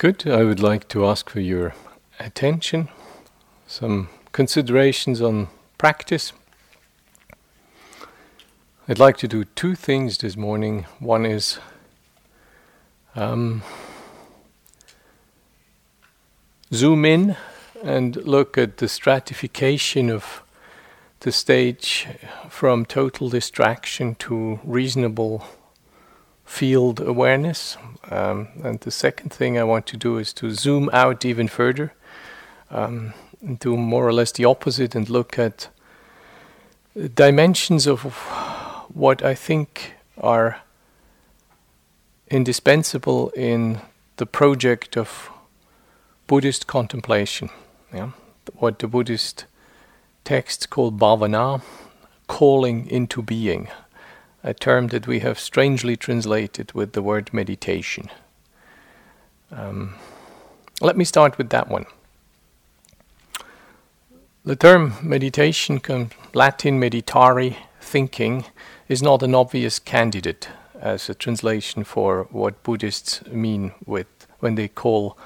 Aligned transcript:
Good. 0.00 0.26
I 0.26 0.44
would 0.44 0.60
like 0.60 0.88
to 0.88 1.04
ask 1.04 1.28
for 1.28 1.40
your 1.40 1.74
attention, 2.18 2.88
some 3.66 4.08
considerations 4.32 5.20
on 5.20 5.48
practice. 5.76 6.32
I'd 8.88 8.98
like 8.98 9.18
to 9.18 9.28
do 9.28 9.44
two 9.44 9.74
things 9.74 10.16
this 10.16 10.38
morning. 10.38 10.86
One 11.00 11.26
is 11.26 11.58
um, 13.14 13.62
zoom 16.72 17.04
in 17.04 17.36
and 17.82 18.16
look 18.24 18.56
at 18.56 18.78
the 18.78 18.88
stratification 18.88 20.08
of 20.08 20.42
the 21.18 21.30
stage 21.30 22.08
from 22.48 22.86
total 22.86 23.28
distraction 23.28 24.14
to 24.20 24.60
reasonable 24.64 25.44
field 26.50 27.00
awareness. 27.00 27.76
Um, 28.10 28.48
and 28.64 28.80
the 28.80 28.90
second 28.90 29.32
thing 29.32 29.56
I 29.56 29.62
want 29.62 29.86
to 29.86 29.96
do 29.96 30.18
is 30.18 30.32
to 30.34 30.50
zoom 30.50 30.90
out 30.92 31.24
even 31.24 31.46
further, 31.48 31.92
um, 32.70 33.14
do 33.60 33.76
more 33.76 34.06
or 34.06 34.12
less 34.12 34.32
the 34.32 34.44
opposite 34.44 34.96
and 34.96 35.08
look 35.08 35.38
at 35.38 35.68
dimensions 37.14 37.86
of 37.86 38.02
what 38.92 39.22
I 39.22 39.34
think 39.34 39.94
are 40.18 40.60
indispensable 42.28 43.30
in 43.30 43.80
the 44.16 44.26
project 44.26 44.96
of 44.96 45.30
Buddhist 46.26 46.66
contemplation. 46.66 47.48
Yeah? 47.94 48.10
What 48.54 48.80
the 48.80 48.88
Buddhist 48.88 49.46
texts 50.24 50.66
call 50.66 50.90
bhavana, 50.90 51.62
calling 52.26 52.88
into 52.90 53.22
being 53.22 53.68
a 54.42 54.54
term 54.54 54.88
that 54.88 55.06
we 55.06 55.20
have 55.20 55.38
strangely 55.38 55.96
translated 55.96 56.72
with 56.72 56.92
the 56.92 57.02
word 57.02 57.32
meditation. 57.32 58.10
Um, 59.50 59.94
let 60.80 60.96
me 60.96 61.04
start 61.04 61.36
with 61.36 61.50
that 61.50 61.68
one. 61.68 61.86
The 64.44 64.56
term 64.56 64.94
meditation, 65.02 65.80
Latin 66.32 66.80
meditare, 66.80 67.56
thinking, 67.80 68.46
is 68.88 69.02
not 69.02 69.22
an 69.22 69.34
obvious 69.34 69.78
candidate 69.78 70.48
as 70.80 71.10
a 71.10 71.14
translation 71.14 71.84
for 71.84 72.26
what 72.30 72.62
Buddhists 72.62 73.26
mean 73.26 73.72
with 73.84 74.06
when 74.38 74.54
they 74.54 74.68
call 74.68 75.18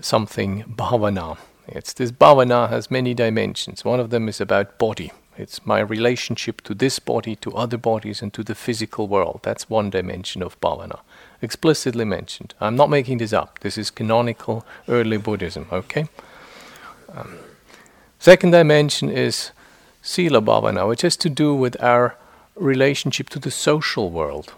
something 0.00 0.64
bhavana. 0.64 1.38
It's 1.66 1.94
this 1.94 2.12
bhavana 2.12 2.68
has 2.68 2.90
many 2.90 3.14
dimensions. 3.14 3.84
One 3.84 4.00
of 4.00 4.10
them 4.10 4.28
is 4.28 4.40
about 4.40 4.78
body. 4.78 5.12
It's 5.40 5.64
my 5.64 5.80
relationship 5.80 6.60
to 6.62 6.74
this 6.74 6.98
body, 6.98 7.34
to 7.36 7.54
other 7.54 7.78
bodies, 7.78 8.22
and 8.22 8.32
to 8.34 8.42
the 8.44 8.54
physical 8.54 9.08
world. 9.08 9.40
That's 9.42 9.70
one 9.70 9.88
dimension 9.90 10.42
of 10.42 10.60
bhavana, 10.60 11.00
explicitly 11.40 12.04
mentioned. 12.04 12.54
I'm 12.60 12.76
not 12.76 12.90
making 12.90 13.18
this 13.18 13.32
up. 13.32 13.58
This 13.60 13.78
is 13.78 13.90
canonical 13.90 14.66
early 14.86 15.16
Buddhism, 15.16 15.66
okay? 15.72 16.08
Um, 17.14 17.38
second 18.18 18.50
dimension 18.50 19.08
is 19.08 19.52
sila 20.02 20.42
bhavana, 20.42 20.86
which 20.86 21.02
has 21.02 21.16
to 21.16 21.30
do 21.30 21.54
with 21.54 21.82
our 21.82 22.16
relationship 22.54 23.30
to 23.30 23.38
the 23.38 23.50
social 23.50 24.10
world, 24.10 24.52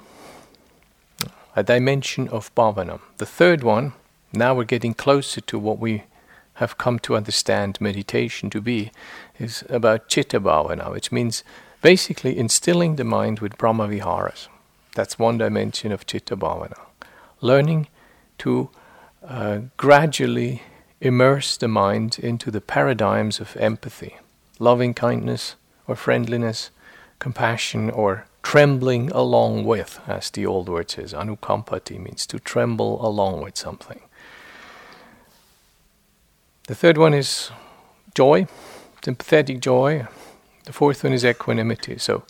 a 1.54 1.62
dimension 1.62 2.28
of 2.28 2.52
bhavana. 2.56 3.00
The 3.18 3.26
third 3.26 3.62
one, 3.62 3.92
now 4.32 4.54
we're 4.54 4.64
getting 4.64 4.94
closer 4.94 5.40
to 5.42 5.58
what 5.58 5.78
we 5.78 6.02
have 6.54 6.78
come 6.78 6.98
to 7.00 7.16
understand 7.16 7.80
meditation 7.80 8.50
to 8.50 8.60
be, 8.60 8.90
is 9.38 9.64
about 9.68 10.08
chitta 10.08 10.40
bhavana, 10.40 10.90
which 10.90 11.10
means 11.10 11.44
basically 11.80 12.38
instilling 12.38 12.96
the 12.96 13.04
mind 13.04 13.40
with 13.40 13.58
Brahma 13.58 13.88
Viharas. 13.88 14.48
That's 14.94 15.18
one 15.18 15.38
dimension 15.38 15.92
of 15.92 16.06
chitta 16.06 16.36
bhavana. 16.36 16.78
Learning 17.40 17.88
to 18.38 18.70
uh, 19.26 19.60
gradually 19.76 20.62
immerse 21.00 21.56
the 21.56 21.68
mind 21.68 22.18
into 22.18 22.50
the 22.50 22.60
paradigms 22.60 23.40
of 23.40 23.56
empathy, 23.56 24.16
loving 24.58 24.94
kindness 24.94 25.56
or 25.88 25.96
friendliness, 25.96 26.70
compassion 27.18 27.90
or 27.90 28.26
trembling 28.42 29.10
along 29.12 29.64
with, 29.64 30.00
as 30.06 30.30
the 30.30 30.44
old 30.46 30.68
word 30.68 30.90
says. 30.90 31.12
Anukampati 31.12 31.98
means 31.98 32.26
to 32.26 32.38
tremble 32.38 33.04
along 33.04 33.42
with 33.42 33.56
something. 33.56 34.02
The 36.72 36.76
third 36.76 36.96
one 36.96 37.12
is 37.12 37.50
joy, 38.14 38.46
sympathetic 39.04 39.60
joy. 39.60 40.06
The 40.64 40.72
fourth 40.72 41.04
one 41.04 41.12
is 41.12 41.22
equanimity. 41.22 41.98
So, 41.98 42.22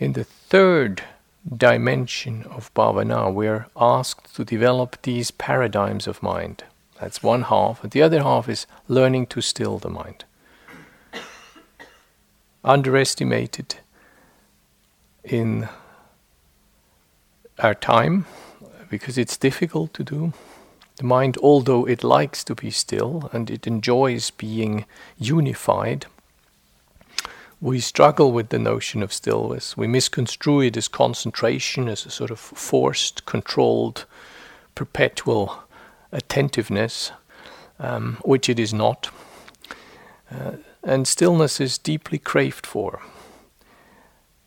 in 0.00 0.14
the 0.14 0.24
third 0.24 1.04
dimension 1.48 2.42
of 2.50 2.74
bhavana, 2.74 3.32
we're 3.32 3.66
asked 3.76 4.34
to 4.34 4.44
develop 4.44 5.00
these 5.02 5.30
paradigms 5.30 6.08
of 6.08 6.24
mind. 6.24 6.64
That's 7.00 7.22
one 7.22 7.42
half. 7.42 7.84
And 7.84 7.92
the 7.92 8.02
other 8.02 8.24
half 8.24 8.48
is 8.48 8.66
learning 8.88 9.28
to 9.28 9.40
still 9.40 9.78
the 9.78 9.90
mind. 9.90 10.24
Underestimated 12.64 13.76
in 15.22 15.68
our 17.60 17.74
time 17.74 18.26
because 18.90 19.16
it's 19.16 19.36
difficult 19.36 19.94
to 19.94 20.02
do. 20.02 20.32
The 20.96 21.04
mind, 21.04 21.38
although 21.42 21.86
it 21.86 22.04
likes 22.04 22.44
to 22.44 22.54
be 22.54 22.70
still 22.70 23.30
and 23.32 23.50
it 23.50 23.66
enjoys 23.66 24.30
being 24.30 24.84
unified, 25.18 26.06
we 27.60 27.78
struggle 27.78 28.32
with 28.32 28.48
the 28.48 28.58
notion 28.58 29.02
of 29.02 29.12
stillness. 29.12 29.76
We 29.76 29.86
misconstrue 29.86 30.62
it 30.62 30.76
as 30.76 30.88
concentration, 30.88 31.88
as 31.88 32.04
a 32.04 32.10
sort 32.10 32.32
of 32.32 32.40
forced, 32.40 33.24
controlled, 33.24 34.04
perpetual 34.74 35.62
attentiveness, 36.10 37.12
um, 37.78 38.18
which 38.24 38.48
it 38.48 38.58
is 38.58 38.74
not. 38.74 39.10
Uh, 40.30 40.52
and 40.82 41.06
stillness 41.06 41.60
is 41.60 41.78
deeply 41.78 42.18
craved 42.18 42.66
for. 42.66 43.00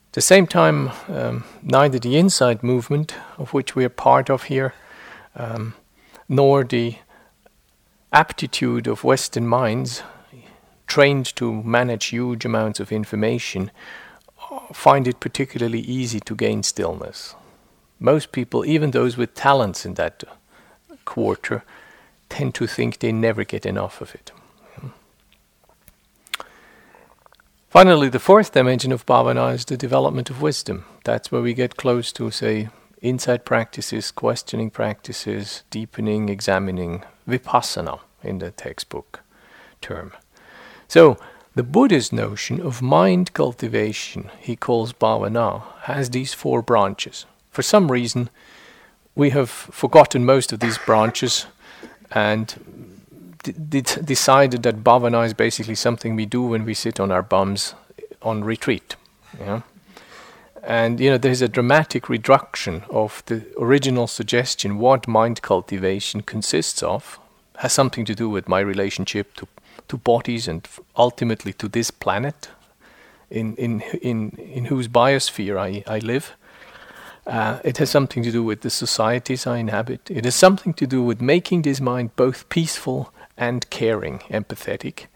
At 0.09 0.13
the 0.13 0.21
same 0.21 0.45
time, 0.45 0.91
um, 1.07 1.45
neither 1.61 1.99
the 1.99 2.17
insight 2.17 2.63
movement, 2.63 3.15
of 3.37 3.53
which 3.53 3.75
we 3.75 3.85
are 3.85 3.89
part 3.89 4.29
of 4.29 4.43
here, 4.43 4.73
um, 5.35 5.73
nor 6.27 6.63
the 6.63 6.97
aptitude 8.11 8.87
of 8.87 9.03
Western 9.03 9.47
minds 9.47 10.03
trained 10.87 11.35
to 11.35 11.63
manage 11.63 12.05
huge 12.05 12.45
amounts 12.45 12.79
of 12.79 12.91
information 12.91 13.71
find 14.73 15.07
it 15.07 15.19
particularly 15.19 15.79
easy 15.79 16.19
to 16.21 16.35
gain 16.35 16.63
stillness. 16.63 17.35
Most 17.99 18.31
people, 18.31 18.65
even 18.65 18.91
those 18.91 19.17
with 19.17 19.33
talents 19.33 19.85
in 19.85 19.95
that 19.95 20.23
quarter, 21.05 21.63
tend 22.29 22.55
to 22.55 22.67
think 22.67 22.99
they 22.99 23.11
never 23.11 23.43
get 23.43 23.65
enough 23.65 24.01
of 24.01 24.13
it. 24.15 24.31
Finally, 27.69 28.09
the 28.09 28.19
fourth 28.19 28.53
dimension 28.53 28.91
of 28.91 29.05
bhavana 29.05 29.53
is 29.53 29.65
the 29.65 29.75
development 29.75 30.29
of 30.29 30.41
wisdom. 30.41 30.85
That's 31.03 31.31
where 31.31 31.41
we 31.41 31.53
get 31.53 31.75
close 31.75 32.11
to, 32.13 32.31
say, 32.31 32.69
insight 33.05 33.45
practices, 33.45 34.11
questioning 34.11 34.69
practices, 34.69 35.63
deepening, 35.69 36.29
examining, 36.29 37.03
vipassana 37.27 37.99
in 38.23 38.39
the 38.39 38.51
textbook 38.51 39.21
term. 39.81 40.11
So, 40.87 41.17
the 41.55 41.63
Buddhist 41.63 42.11
notion 42.11 42.59
of 42.59 42.81
mind 42.81 43.33
cultivation, 43.33 44.29
he 44.39 44.55
calls 44.55 44.91
bhavana, 44.91 45.63
has 45.83 46.09
these 46.09 46.33
four 46.33 46.61
branches. 46.61 47.25
For 47.49 47.61
some 47.61 47.91
reason, 47.91 48.29
we 49.15 49.29
have 49.29 49.49
forgotten 49.49 50.25
most 50.25 50.51
of 50.51 50.59
these 50.59 50.77
branches 50.77 51.45
and 52.11 52.53
d- 53.43 53.53
d- 53.53 54.01
decided 54.03 54.63
that 54.63 54.83
bhavana 54.83 55.25
is 55.25 55.33
basically 55.33 55.75
something 55.75 56.15
we 56.15 56.25
do 56.25 56.41
when 56.41 56.65
we 56.65 56.73
sit 56.73 56.99
on 56.99 57.11
our 57.11 57.21
bums 57.23 57.73
on 58.21 58.43
retreat. 58.43 58.95
Yeah? 59.39 59.61
And 60.65 60.99
you 60.99 61.11
know, 61.11 61.17
there's 61.19 61.43
a 61.43 61.47
dramatic 61.47 62.09
reduction 62.09 62.83
of 62.89 63.21
the 63.27 63.45
original 63.59 64.07
suggestion. 64.07 64.79
What 64.79 65.07
mind 65.07 65.41
cultivation 65.43 66.21
consists 66.21 66.81
of 66.81 67.19
has 67.57 67.71
something 67.71 68.03
to 68.05 68.15
do 68.15 68.29
with 68.29 68.49
my 68.49 68.59
relationship 68.59 69.35
to 69.35 69.47
to 69.87 69.97
bodies 69.97 70.47
and 70.47 70.67
ultimately 70.95 71.53
to 71.53 71.67
this 71.67 71.91
planet, 71.91 72.49
in 73.29 73.55
in 73.57 73.81
in 74.01 74.31
in 74.31 74.65
whose 74.65 74.87
biosphere 74.87 75.57
I 75.57 75.83
I 75.95 75.99
live. 75.99 76.35
Uh, 77.27 77.59
it 77.63 77.77
has 77.77 77.89
something 77.89 78.23
to 78.23 78.31
do 78.31 78.43
with 78.43 78.61
the 78.61 78.69
societies 78.69 79.47
I 79.47 79.57
inhabit. 79.57 80.11
It 80.11 80.25
has 80.25 80.35
something 80.35 80.75
to 80.75 80.87
do 80.87 81.01
with 81.01 81.21
making 81.21 81.63
this 81.63 81.81
mind 81.81 82.15
both 82.15 82.49
peaceful 82.49 83.11
and 83.37 83.67
caring, 83.69 84.19
empathetic. 84.29 85.07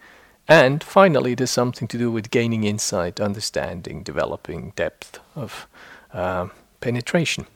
And 0.50 0.82
finally, 0.82 1.36
there's 1.36 1.52
something 1.52 1.86
to 1.86 1.96
do 1.96 2.10
with 2.10 2.32
gaining 2.32 2.64
insight, 2.64 3.20
understanding, 3.20 4.02
developing 4.02 4.72
depth 4.74 5.20
of 5.36 5.68
uh, 6.12 6.48
penetration. 6.80 7.46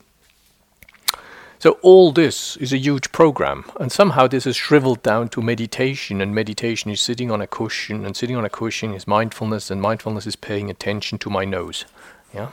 So, 1.58 1.72
all 1.82 2.12
this 2.12 2.56
is 2.58 2.72
a 2.72 2.76
huge 2.76 3.10
program, 3.10 3.64
and 3.80 3.90
somehow 3.90 4.28
this 4.28 4.46
is 4.46 4.54
shriveled 4.54 5.02
down 5.02 5.28
to 5.30 5.42
meditation, 5.42 6.20
and 6.20 6.32
meditation 6.32 6.88
is 6.88 7.00
sitting 7.00 7.32
on 7.32 7.40
a 7.40 7.48
cushion, 7.48 8.06
and 8.06 8.16
sitting 8.16 8.36
on 8.36 8.44
a 8.44 8.50
cushion 8.50 8.94
is 8.94 9.08
mindfulness, 9.08 9.72
and 9.72 9.82
mindfulness 9.82 10.24
is 10.24 10.36
paying 10.36 10.70
attention 10.70 11.18
to 11.18 11.28
my 11.28 11.44
nose. 11.44 11.86
Yeah? 12.32 12.50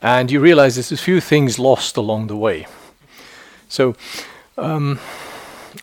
And 0.00 0.30
you 0.30 0.40
realize 0.40 0.76
there's 0.76 0.92
a 0.92 0.96
few 0.96 1.20
things 1.20 1.58
lost 1.58 1.98
along 1.98 2.28
the 2.28 2.36
way. 2.36 2.66
So, 3.68 3.96
um, 4.56 4.98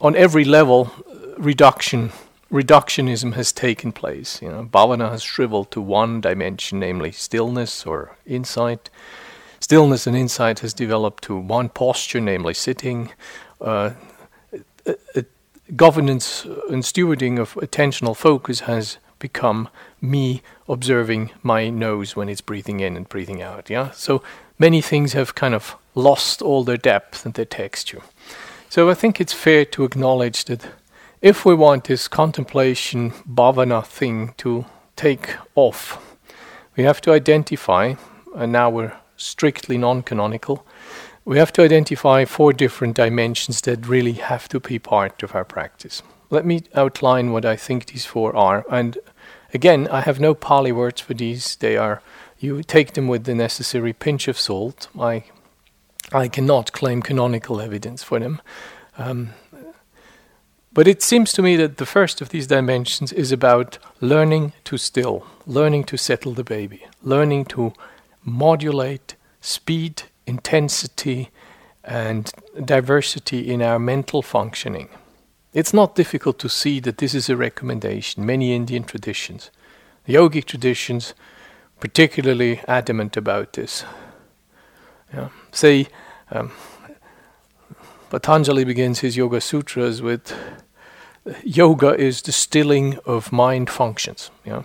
on 0.02 0.16
every 0.16 0.44
level, 0.44 0.92
reduction 1.38 2.12
reductionism 2.52 3.34
has 3.34 3.52
taken 3.52 3.92
place. 3.92 4.42
You 4.42 4.50
know, 4.50 4.64
bhavana 4.64 5.12
has 5.12 5.22
shriveled 5.22 5.72
to 5.72 5.82
one 5.82 6.22
dimension, 6.22 6.80
namely 6.80 7.12
stillness 7.12 7.86
or 7.86 8.16
insight. 8.26 8.90
Stillness 9.60 10.08
and 10.08 10.16
insight 10.16 10.60
has 10.60 10.74
developed 10.74 11.24
to 11.26 11.36
one 11.38 11.70
posture, 11.70 12.22
namely 12.22 12.54
sitting. 12.54 13.12
Uh, 13.60 13.92
governance 15.76 16.46
and 16.70 16.84
stewarding 16.84 17.40
of 17.40 17.54
attentional 17.56 18.16
focus 18.16 18.62
has 18.62 18.98
become 19.20 19.68
me 20.00 20.42
observing 20.70 21.32
my 21.42 21.70
nose 21.70 22.16
when 22.16 22.30
it's 22.30 22.42
breathing 22.42 22.80
in 22.80 22.96
and 22.96 23.10
breathing 23.10 23.42
out. 23.42 23.70
Yeah, 23.70 23.92
so 23.92 24.24
many 24.60 24.82
things 24.82 25.14
have 25.14 25.36
kind 25.36 25.56
of 25.56 25.76
lost 25.96 26.42
all 26.42 26.64
their 26.64 26.78
depth 26.78 27.26
and 27.26 27.34
their 27.34 27.46
texture. 27.46 28.02
So 28.70 28.90
I 28.90 28.94
think 28.94 29.20
it's 29.20 29.34
fair 29.34 29.66
to 29.66 29.84
acknowledge 29.84 30.46
that 30.46 30.68
if 31.22 31.46
we 31.46 31.56
want 31.56 31.86
this 31.86 32.08
contemplation 32.08 33.12
bhavana 33.28 33.86
thing 33.86 34.34
to 34.38 34.66
take 34.96 35.36
off, 35.56 36.18
we 36.76 36.84
have 36.84 37.02
to 37.02 37.12
identify, 37.12 37.96
and 38.36 38.52
now 38.52 38.70
we're 38.70 38.94
strictly 39.16 39.78
non 39.78 40.04
canonical, 40.04 40.66
we 41.26 41.38
have 41.38 41.52
to 41.54 41.64
identify 41.64 42.24
four 42.24 42.54
different 42.54 42.96
dimensions 42.96 43.62
that 43.62 43.88
really 43.88 44.14
have 44.14 44.48
to 44.50 44.60
be 44.60 44.80
part 44.80 45.24
of 45.24 45.36
our 45.36 45.44
practice. 45.44 46.02
Let 46.30 46.46
me 46.46 46.64
outline 46.76 47.32
what 47.32 47.46
I 47.46 47.56
think 47.56 47.88
these 47.88 48.06
four 48.06 48.36
are. 48.36 48.66
And 48.70 48.98
again, 49.54 49.88
I 49.90 50.02
have 50.02 50.20
no 50.20 50.34
Pali 50.34 50.72
words 50.72 51.02
for 51.02 51.14
these. 51.14 51.56
They 51.56 51.78
are, 51.78 52.02
you 52.38 52.64
take 52.64 52.94
them 52.94 53.08
with 53.08 53.24
the 53.24 53.36
necessary 53.36 53.92
pinch 53.92 54.28
of 54.28 54.38
salt. 54.38 54.88
I, 55.00 55.24
I 56.14 56.28
cannot 56.28 56.72
claim 56.74 57.02
canonical 57.02 57.60
evidence 57.60 58.04
for 58.04 58.20
them. 58.20 58.42
Um, 58.98 59.34
but 60.78 60.88
it 60.88 61.02
seems 61.02 61.34
to 61.34 61.42
me 61.42 61.56
that 61.56 61.78
the 61.78 61.88
first 61.88 62.22
of 62.22 62.30
these 62.30 62.46
dimensions 62.46 63.12
is 63.12 63.32
about 63.32 63.80
learning 64.00 64.54
to 64.64 64.78
still, 64.78 65.26
learning 65.48 65.84
to 65.86 65.98
settle 65.98 66.34
the 66.34 66.44
baby, 66.44 66.86
learning 67.02 67.46
to 67.46 67.74
modulate 68.24 69.16
speed, 69.42 70.04
intensity, 70.28 71.32
and 71.84 72.32
diversity 72.64 73.52
in 73.52 73.64
our 73.64 73.80
mental 73.80 74.22
functioning. 74.22 74.88
It's 75.52 75.74
not 75.74 75.96
difficult 75.96 76.38
to 76.38 76.48
see 76.48 76.80
that 76.82 77.00
this 77.00 77.16
is 77.16 77.28
a 77.28 77.36
recommendation. 77.36 78.24
Many 78.24 78.54
Indian 78.54 78.84
traditions, 78.84 79.50
the 80.06 80.14
yogic 80.14 80.46
traditions, 80.46 81.16
particularly 81.80 82.62
adamant 82.68 83.18
about 83.18 83.54
this. 83.54 83.84
Yeah. 85.12 85.30
Say, 85.52 85.88
um, 86.30 86.52
Patanjali 88.12 88.64
begins 88.64 89.00
his 89.00 89.18
Yoga 89.18 89.42
Sutras 89.42 90.04
with 90.04 90.32
yoga 91.44 91.96
is 91.96 92.22
the 92.22 92.32
stilling 92.32 92.98
of 93.06 93.32
mind 93.32 93.70
functions. 93.70 94.32
Yeah? 94.46 94.64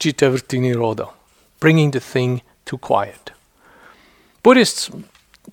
Chittavritti 0.00 0.60
nirodha, 0.60 1.12
bringing 1.60 1.90
the 1.92 2.00
thing 2.00 2.42
to 2.66 2.78
quiet. 2.78 3.32
Buddhists 4.42 4.90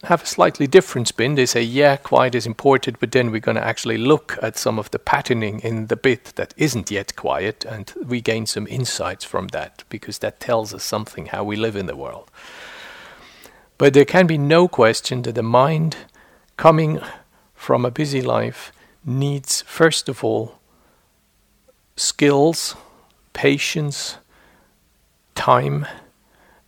have 0.03 0.23
a 0.23 0.25
slightly 0.25 0.67
different 0.67 1.07
spin. 1.07 1.35
They 1.35 1.45
say, 1.45 1.61
yeah, 1.61 1.97
quiet 1.97 2.35
is 2.35 2.45
important, 2.45 2.99
but 2.99 3.11
then 3.11 3.31
we're 3.31 3.39
going 3.39 3.57
to 3.57 3.65
actually 3.65 3.97
look 3.97 4.37
at 4.41 4.57
some 4.57 4.79
of 4.79 4.89
the 4.91 4.99
patterning 4.99 5.59
in 5.59 5.87
the 5.87 5.95
bit 5.95 6.33
that 6.35 6.53
isn't 6.57 6.91
yet 6.91 7.15
quiet, 7.15 7.65
and 7.65 7.93
we 8.05 8.21
gain 8.21 8.45
some 8.45 8.67
insights 8.67 9.25
from 9.25 9.47
that 9.49 9.83
because 9.89 10.19
that 10.19 10.39
tells 10.39 10.73
us 10.73 10.83
something 10.83 11.27
how 11.27 11.43
we 11.43 11.55
live 11.55 11.75
in 11.75 11.87
the 11.87 11.95
world. 11.95 12.29
But 13.77 13.93
there 13.93 14.05
can 14.05 14.27
be 14.27 14.37
no 14.37 14.67
question 14.67 15.21
that 15.23 15.35
the 15.35 15.43
mind 15.43 15.95
coming 16.57 16.99
from 17.55 17.85
a 17.85 17.91
busy 17.91 18.21
life 18.21 18.71
needs, 19.09 19.61
first 19.63 20.07
of 20.07 20.23
all, 20.23 20.59
skills, 21.95 22.75
patience, 23.33 24.17
time, 25.35 25.85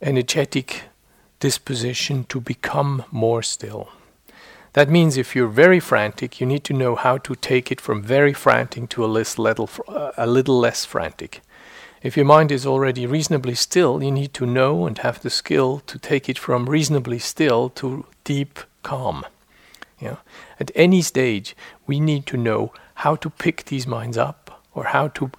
energetic 0.02 0.84
disposition 1.40 2.26
to 2.26 2.42
become 2.42 3.04
more 3.12 3.44
still. 3.44 3.90
That 4.74 4.90
means 4.90 5.18
if 5.18 5.36
you're 5.36 5.48
very 5.48 5.80
frantic, 5.80 6.40
you 6.40 6.48
need 6.48 6.64
to 6.64 6.74
know 6.74 6.96
how 6.96 7.18
to 7.20 7.36
take 7.36 7.72
it 7.72 7.82
from 7.82 8.02
very 8.02 8.34
frantic 8.34 8.90
to 8.90 9.04
a, 9.04 9.08
little, 9.08 9.70
uh, 9.88 10.12
a 10.18 10.26
little 10.26 10.58
less 10.58 10.86
frantic. 10.86 11.42
If 12.02 12.16
your 12.16 12.26
mind 12.26 12.52
is 12.52 12.66
already 12.66 13.06
reasonably 13.06 13.56
still, 13.56 14.02
you 14.02 14.12
need 14.12 14.34
to 14.36 14.46
know 14.46 14.88
and 14.88 14.98
have 15.00 15.22
the 15.22 15.30
skill 15.30 15.82
to 15.88 16.00
take 16.00 16.30
it 16.30 16.40
from 16.40 16.70
reasonably 16.70 17.20
still 17.20 17.70
to 17.72 18.06
deep 18.24 18.60
calm. 18.82 19.26
Yeah. 20.02 20.18
At 20.60 20.72
any 20.74 21.02
stage, 21.02 21.56
we 21.86 22.00
need 22.00 22.26
to 22.28 22.38
know 22.38 22.74
how 22.96 23.16
to 23.18 23.30
pick 23.30 23.66
these 23.66 23.86
minds 23.86 24.18
up 24.18 24.64
or 24.74 24.86
how 24.86 25.10
to 25.10 25.32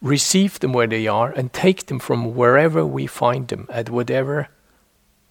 receive 0.00 0.58
them 0.60 0.72
where 0.72 0.86
they 0.86 1.06
are 1.06 1.30
and 1.30 1.52
take 1.52 1.86
them 1.86 1.98
from 1.98 2.34
wherever 2.34 2.84
we 2.84 3.06
find 3.06 3.48
them 3.48 3.66
at 3.70 3.90
whatever 3.90 4.48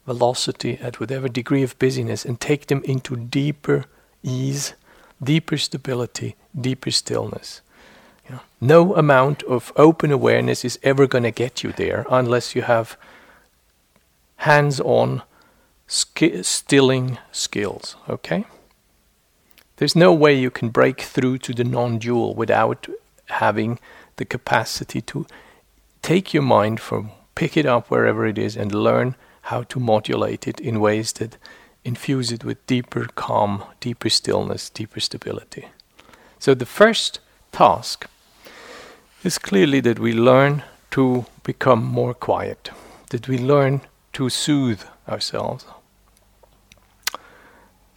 velocity, 0.06 0.78
at 0.82 1.00
whatever 1.00 1.28
degree 1.28 1.64
of 1.64 1.78
busyness, 1.80 2.26
and 2.26 2.40
take 2.40 2.68
them 2.68 2.84
into 2.84 3.16
deeper 3.16 3.86
ease, 4.22 4.74
deeper 5.24 5.58
stability, 5.58 6.36
deeper 6.60 6.92
stillness. 6.92 7.62
Yeah. 8.30 8.40
No 8.62 8.96
amount 8.96 9.44
of 9.44 9.72
open 9.76 10.12
awareness 10.12 10.66
is 10.66 10.80
ever 10.84 11.08
going 11.08 11.24
to 11.24 11.32
get 11.32 11.64
you 11.64 11.72
there 11.72 12.06
unless 12.10 12.56
you 12.56 12.64
have 12.64 12.98
hands 14.38 14.80
on 14.80 15.22
sk- 15.88 16.44
stilling 16.44 17.18
skills. 17.32 17.96
Okay? 18.10 18.46
There's 19.78 19.96
no 19.96 20.14
way 20.14 20.34
you 20.34 20.52
can 20.52 20.70
break 20.70 21.02
through 21.02 21.40
to 21.40 21.54
the 21.54 21.64
non 21.64 22.00
dual 22.00 22.34
without 22.34 22.88
having 23.26 23.80
the 24.18 24.26
capacity 24.26 25.02
to 25.02 25.26
take 26.02 26.34
your 26.34 26.44
mind 26.44 26.80
from 26.80 27.12
pick 27.36 27.58
it 27.58 27.66
up 27.66 27.92
wherever 27.92 28.26
it 28.26 28.38
is 28.38 28.56
and 28.56 28.74
learn 28.74 29.16
how 29.44 29.64
to 29.64 29.80
modulate 29.80 30.48
it 30.48 30.60
in 30.60 30.80
ways 30.80 31.14
that 31.14 31.38
infuse 31.84 32.32
it 32.32 32.44
with 32.44 32.66
deeper 32.66 33.06
calm, 33.16 33.64
deeper 33.80 34.10
stillness, 34.10 34.70
deeper 34.70 35.00
stability. 35.00 35.68
So 36.40 36.56
the 36.56 36.66
first 36.66 37.20
task 37.52 38.08
is 39.24 39.38
clearly 39.38 39.82
that 39.82 40.00
we 40.00 40.14
learn 40.14 40.64
to 40.92 41.26
become 41.44 41.84
more 41.84 42.14
quiet, 42.14 42.72
that 43.10 43.28
we 43.28 43.38
learn 43.38 43.82
to 44.14 44.30
soothe 44.30 44.82
ourselves, 45.08 45.66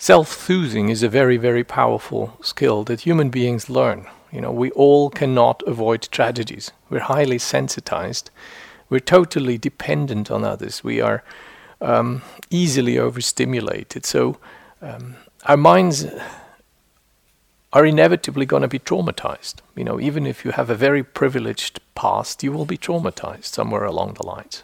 Self-soothing 0.00 0.88
is 0.90 1.02
a 1.02 1.08
very, 1.08 1.36
very 1.36 1.64
powerful 1.64 2.36
skill 2.40 2.84
that 2.84 3.00
human 3.00 3.30
beings 3.30 3.68
learn. 3.68 4.06
You 4.30 4.40
know, 4.40 4.52
we 4.52 4.70
all 4.70 5.10
cannot 5.10 5.62
avoid 5.66 6.02
tragedies. 6.02 6.70
We're 6.88 7.00
highly 7.00 7.38
sensitized. 7.38 8.30
We're 8.88 9.00
totally 9.00 9.58
dependent 9.58 10.30
on 10.30 10.44
others. 10.44 10.84
We 10.84 11.00
are 11.00 11.24
um, 11.80 12.22
easily 12.48 12.96
overstimulated. 12.96 14.06
So 14.06 14.38
um, 14.80 15.16
our 15.46 15.56
minds 15.56 16.06
are 17.72 17.84
inevitably 17.84 18.46
going 18.46 18.62
to 18.62 18.68
be 18.68 18.78
traumatized. 18.78 19.56
You 19.74 19.82
know, 19.82 19.98
even 19.98 20.26
if 20.26 20.44
you 20.44 20.52
have 20.52 20.70
a 20.70 20.76
very 20.76 21.02
privileged 21.02 21.80
past, 21.96 22.44
you 22.44 22.52
will 22.52 22.64
be 22.64 22.78
traumatized 22.78 23.46
somewhere 23.46 23.84
along 23.84 24.14
the 24.14 24.26
lines. 24.26 24.62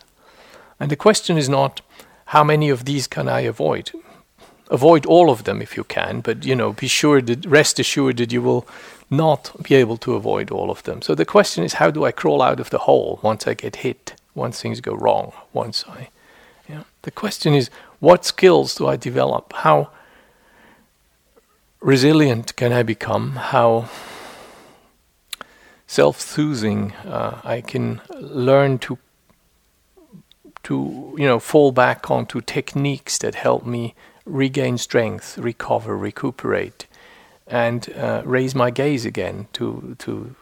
And 0.78 0.90
the 0.90 0.96
question 0.96 1.36
is 1.36 1.48
not 1.48 1.80
how 2.26 2.44
many 2.44 2.70
of 2.70 2.84
these 2.84 3.08
can 3.08 3.28
I 3.28 3.40
avoid? 3.40 3.90
Avoid 4.74 5.06
all 5.06 5.28
of 5.30 5.44
them 5.44 5.62
if 5.62 5.76
you 5.76 5.84
can, 5.84 6.20
but 6.20 6.44
you 6.44 6.54
know, 6.54 6.72
be 6.72 6.88
sure 6.88 7.22
that 7.22 7.46
rest 7.46 7.78
assured 7.78 8.16
that 8.18 8.32
you 8.32 8.42
will 8.42 8.64
not 9.08 9.42
be 9.62 9.74
able 9.82 9.96
to 9.98 10.14
avoid 10.14 10.50
all 10.50 10.70
of 10.70 10.82
them. 10.82 11.00
So 11.02 11.14
the 11.14 11.24
question 11.36 11.64
is, 11.64 11.74
how 11.74 11.90
do 11.90 12.04
I 12.04 12.12
crawl 12.12 12.42
out 12.42 12.60
of 12.60 12.70
the 12.70 12.84
hole 12.86 13.20
once 13.22 13.46
I 13.46 13.54
get 13.54 13.76
hit, 13.76 14.14
once 14.34 14.60
things 14.60 14.80
go 14.80 14.94
wrong, 14.94 15.32
once 15.52 15.84
I. 15.88 16.10
The 17.04 17.10
question 17.10 17.52
is, 17.52 17.68
what 18.00 18.24
skills 18.24 18.74
do 18.74 18.86
I 18.86 18.96
develop? 18.96 19.52
How 19.52 19.90
resilient 21.80 22.56
can 22.56 22.72
I 22.72 22.82
become? 22.82 23.32
How 23.52 23.90
self-soothing 25.86 26.92
uh, 27.04 27.42
I 27.44 27.60
can 27.60 28.00
learn 28.18 28.78
to 28.78 28.98
to 30.62 31.14
you 31.18 31.26
know 31.26 31.38
fall 31.38 31.72
back 31.72 32.10
onto 32.10 32.40
techniques 32.40 33.18
that 33.18 33.34
help 33.34 33.66
me 33.66 33.94
regain 34.24 34.78
strength, 34.78 35.38
recover, 35.38 35.96
recuperate, 35.96 36.86
and 37.46 37.92
uh, 37.96 38.22
raise 38.24 38.54
my 38.54 38.70
gaze 38.70 39.04
again 39.04 39.48
to 39.52 39.96
to 39.98 40.34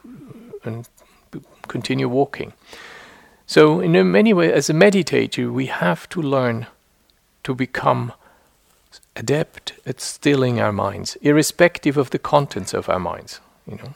and 0.64 0.88
continue 1.68 2.08
walking. 2.08 2.52
So, 3.46 3.80
in 3.80 4.12
many 4.12 4.32
ways, 4.32 4.52
as 4.52 4.70
a 4.70 4.72
meditator, 4.72 5.52
we 5.52 5.66
have 5.66 6.08
to 6.10 6.22
learn 6.22 6.66
to 7.44 7.54
become 7.54 8.12
adept 9.16 9.74
at 9.84 10.00
stilling 10.00 10.60
our 10.60 10.72
minds, 10.72 11.16
irrespective 11.20 11.96
of 11.96 12.10
the 12.10 12.18
contents 12.18 12.72
of 12.72 12.88
our 12.88 13.00
minds. 13.00 13.40
You 13.66 13.76
know, 13.76 13.94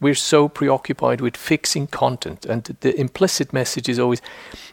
we're 0.00 0.14
so 0.14 0.48
preoccupied 0.48 1.20
with 1.20 1.36
fixing 1.36 1.86
content, 1.86 2.44
and 2.44 2.64
the 2.80 2.98
implicit 3.00 3.52
message 3.52 3.88
is 3.88 3.98
always, 3.98 4.20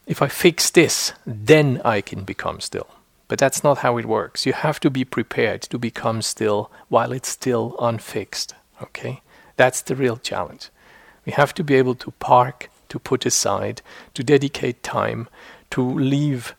if 0.06 0.22
I 0.22 0.28
fix 0.28 0.70
this, 0.70 1.14
then 1.26 1.82
I 1.86 2.02
can 2.02 2.24
become 2.24 2.60
still. 2.60 2.88
But 3.28 3.40
that's 3.40 3.64
not 3.64 3.80
how 3.80 3.98
it 3.98 4.06
works. 4.06 4.46
You 4.46 4.54
have 4.54 4.80
to 4.82 4.90
be 4.90 5.04
prepared 5.04 5.64
to 5.64 5.80
become 5.80 6.22
still 6.22 6.72
while 6.90 7.12
it's 7.12 7.30
still 7.30 7.76
unfixed. 7.80 8.54
Okay? 8.82 9.22
That's 9.56 9.82
the 9.82 9.96
real 9.96 10.18
challenge. 10.18 10.70
We 11.26 11.32
have 11.32 11.54
to 11.56 11.64
be 11.64 11.76
able 11.76 11.96
to 11.96 12.12
park, 12.12 12.70
to 12.90 13.00
put 13.00 13.26
aside, 13.26 13.82
to 14.14 14.24
dedicate 14.24 14.84
time, 14.84 15.28
to 15.72 15.82
leave 15.82 16.56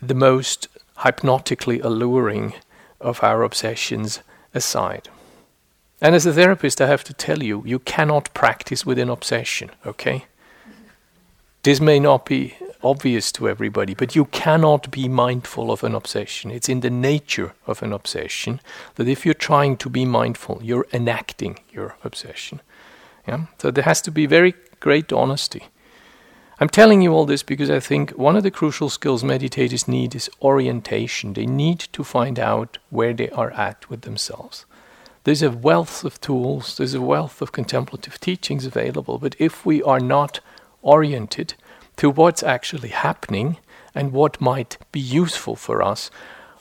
the 0.00 0.14
most 0.14 0.68
hypnotically 1.02 1.80
alluring 1.80 2.54
of 3.00 3.22
our 3.24 3.42
obsessions 3.42 4.20
aside. 4.54 5.08
And 6.00 6.14
as 6.14 6.24
a 6.24 6.32
therapist, 6.32 6.80
I 6.80 6.86
have 6.86 7.04
to 7.04 7.14
tell 7.14 7.42
you, 7.42 7.62
you 7.66 7.78
cannot 7.80 8.32
practice 8.32 8.86
with 8.86 8.98
an 8.98 9.10
obsession, 9.10 9.70
okay? 9.84 10.24
This 11.62 11.80
may 11.80 12.00
not 12.00 12.24
be 12.24 12.54
obvious 12.82 13.32
to 13.32 13.48
everybody, 13.48 13.94
but 13.94 14.16
you 14.16 14.26
cannot 14.26 14.90
be 14.90 15.08
mindful 15.08 15.70
of 15.70 15.84
an 15.84 15.94
obsession. 15.94 16.50
It's 16.50 16.68
in 16.68 16.80
the 16.80 16.90
nature 16.90 17.54
of 17.66 17.82
an 17.82 17.92
obsession 17.92 18.60
that 18.94 19.08
if 19.08 19.24
you're 19.24 19.34
trying 19.34 19.76
to 19.78 19.90
be 19.90 20.04
mindful, 20.04 20.60
you're 20.62 20.86
enacting 20.92 21.60
your 21.70 21.96
obsession. 22.04 22.60
Yeah? 23.26 23.46
So 23.58 23.70
there 23.70 23.84
has 23.84 24.00
to 24.02 24.10
be 24.10 24.26
very 24.26 24.54
great 24.80 25.12
honesty. 25.12 25.64
I'm 26.58 26.68
telling 26.68 27.00
you 27.00 27.12
all 27.12 27.24
this 27.24 27.42
because 27.42 27.70
I 27.70 27.80
think 27.80 28.10
one 28.10 28.36
of 28.36 28.42
the 28.42 28.50
crucial 28.50 28.90
skills 28.90 29.22
meditators 29.22 29.88
need 29.88 30.14
is 30.14 30.28
orientation. 30.42 31.32
They 31.32 31.46
need 31.46 31.80
to 31.92 32.04
find 32.04 32.38
out 32.38 32.76
where 32.90 33.14
they 33.14 33.30
are 33.30 33.50
at 33.52 33.88
with 33.88 34.02
themselves. 34.02 34.66
There's 35.24 35.42
a 35.42 35.50
wealth 35.50 36.04
of 36.04 36.20
tools, 36.20 36.76
there's 36.76 36.94
a 36.94 37.00
wealth 37.00 37.40
of 37.40 37.52
contemplative 37.52 38.20
teachings 38.20 38.66
available, 38.66 39.18
but 39.18 39.36
if 39.38 39.64
we 39.64 39.82
are 39.82 40.00
not 40.00 40.40
oriented 40.82 41.54
to 42.00 42.08
what's 42.08 42.42
actually 42.42 42.88
happening 42.88 43.58
and 43.94 44.10
what 44.10 44.40
might 44.40 44.78
be 44.90 44.98
useful 44.98 45.54
for 45.54 45.82
us, 45.82 46.10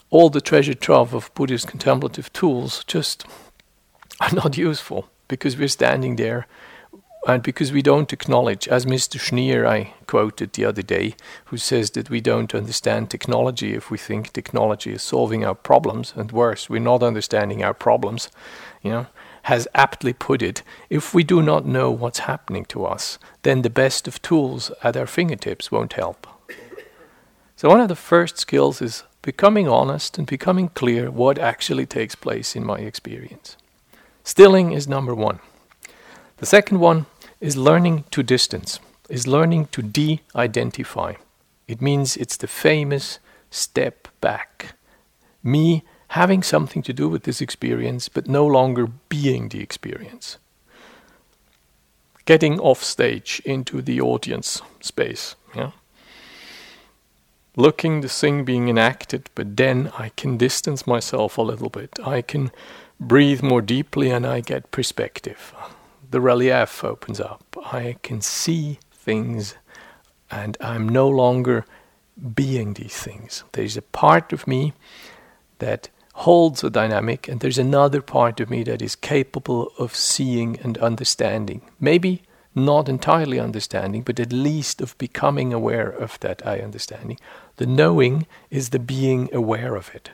all 0.09 0.29
the 0.29 0.41
treasure 0.41 0.73
trove 0.73 1.13
of 1.13 1.33
Buddhist 1.33 1.65
contemplative 1.65 2.33
tools 2.33 2.83
just 2.83 3.25
are 4.19 4.33
not 4.33 4.57
useful 4.57 5.09
because 5.29 5.55
we're 5.55 5.69
standing 5.69 6.17
there 6.17 6.45
and 7.25 7.41
because 7.41 7.71
we 7.71 7.81
don't 7.81 8.11
acknowledge, 8.11 8.67
as 8.67 8.85
Mr. 8.85 9.17
Schneier 9.17 9.65
I 9.65 9.93
quoted 10.07 10.51
the 10.51 10.65
other 10.65 10.81
day, 10.81 11.15
who 11.45 11.55
says 11.55 11.91
that 11.91 12.09
we 12.09 12.19
don't 12.19 12.53
understand 12.53 13.09
technology 13.09 13.73
if 13.73 13.89
we 13.89 13.97
think 13.97 14.33
technology 14.33 14.91
is 14.91 15.01
solving 15.01 15.45
our 15.45 15.55
problems, 15.55 16.13
and 16.17 16.33
worse, 16.33 16.69
we're 16.69 16.79
not 16.79 17.01
understanding 17.01 17.63
our 17.63 17.73
problems, 17.73 18.29
you 18.83 18.91
know, 18.91 19.07
has 19.49 19.67
aptly 19.73 20.13
put 20.13 20.43
it, 20.43 20.61
if 20.91 21.13
we 21.13 21.23
do 21.23 21.41
not 21.41 21.65
know 21.65 21.89
what's 21.89 22.19
happening 22.19 22.65
to 22.65 22.85
us, 22.85 23.17
then 23.41 23.63
the 23.63 23.69
best 23.83 24.07
of 24.07 24.21
tools 24.21 24.71
at 24.83 24.95
our 24.95 25.07
fingertips 25.07 25.71
won't 25.71 25.93
help. 25.93 26.27
So 27.55 27.67
one 27.67 27.81
of 27.81 27.87
the 27.87 27.95
first 28.11 28.37
skills 28.37 28.79
is 28.79 29.03
becoming 29.23 29.67
honest 29.67 30.19
and 30.19 30.27
becoming 30.27 30.69
clear 30.69 31.09
what 31.09 31.39
actually 31.39 31.87
takes 31.87 32.13
place 32.13 32.55
in 32.55 32.63
my 32.63 32.77
experience. 32.77 33.57
Stilling 34.23 34.71
is 34.71 34.87
number 34.87 35.15
one. 35.15 35.39
The 36.37 36.45
second 36.45 36.79
one 36.79 37.07
is 37.41 37.57
learning 37.57 38.05
to 38.11 38.21
distance, 38.21 38.79
is 39.09 39.25
learning 39.25 39.69
to 39.71 39.81
de 39.81 40.21
identify. 40.35 41.13
It 41.67 41.81
means 41.81 42.15
it's 42.15 42.37
the 42.37 42.47
famous 42.47 43.17
step 43.49 44.07
back. 44.21 44.75
Me 45.43 45.83
having 46.09 46.43
something 46.43 46.81
to 46.83 46.93
do 46.93 47.07
with 47.07 47.23
this 47.23 47.41
experience, 47.41 48.09
but 48.09 48.27
no 48.27 48.45
longer 48.45 48.87
being 49.09 49.49
the 49.49 49.61
experience. 49.61 50.37
Getting 52.25 52.59
off 52.59 52.83
stage 52.83 53.41
into 53.45 53.81
the 53.81 53.99
audience 54.01 54.61
space. 54.81 55.35
Yeah? 55.55 55.71
Looking 57.55 58.01
the 58.01 58.09
thing 58.09 58.45
being 58.45 58.69
enacted, 58.69 59.29
but 59.35 59.57
then 59.57 59.91
I 59.97 60.09
can 60.09 60.37
distance 60.37 60.85
myself 60.85 61.37
a 61.37 61.41
little 61.41 61.69
bit. 61.69 61.97
I 62.03 62.21
can 62.21 62.51
breathe 62.99 63.41
more 63.41 63.61
deeply 63.61 64.11
and 64.11 64.25
I 64.25 64.41
get 64.41 64.71
perspective 64.71 65.53
the 66.11 66.21
relief 66.21 66.83
opens 66.83 67.19
up. 67.19 67.55
I 67.65 67.97
can 68.01 68.21
see 68.21 68.79
things 68.91 69.55
and 70.31 70.57
I'm 70.59 70.87
no 70.87 71.07
longer 71.07 71.65
being 72.35 72.73
these 72.73 72.97
things. 72.97 73.43
There's 73.53 73.77
a 73.77 73.81
part 73.81 74.33
of 74.33 74.47
me 74.47 74.73
that 75.59 75.89
holds 76.19 76.63
a 76.65 76.69
dynamic, 76.69 77.29
and 77.29 77.39
there's 77.39 77.57
another 77.57 78.01
part 78.01 78.41
of 78.41 78.49
me 78.49 78.61
that 78.63 78.81
is 78.81 78.95
capable 78.95 79.71
of 79.77 79.95
seeing 79.95 80.59
and 80.59 80.77
understanding. 80.79 81.61
Maybe 81.79 82.23
not 82.53 82.89
entirely 82.89 83.39
understanding, 83.39 84.01
but 84.01 84.19
at 84.19 84.33
least 84.33 84.81
of 84.81 84.97
becoming 84.97 85.53
aware 85.53 85.89
of 85.89 86.19
that 86.19 86.45
I 86.45 86.59
understanding. 86.59 87.17
The 87.55 87.65
knowing 87.65 88.27
is 88.49 88.69
the 88.69 88.79
being 88.79 89.29
aware 89.33 89.75
of 89.75 89.91
it. 89.95 90.09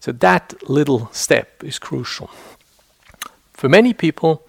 So 0.00 0.12
that 0.12 0.54
little 0.68 1.10
step 1.12 1.62
is 1.62 1.78
crucial. 1.78 2.30
For 3.52 3.68
many 3.68 3.92
people, 3.92 4.46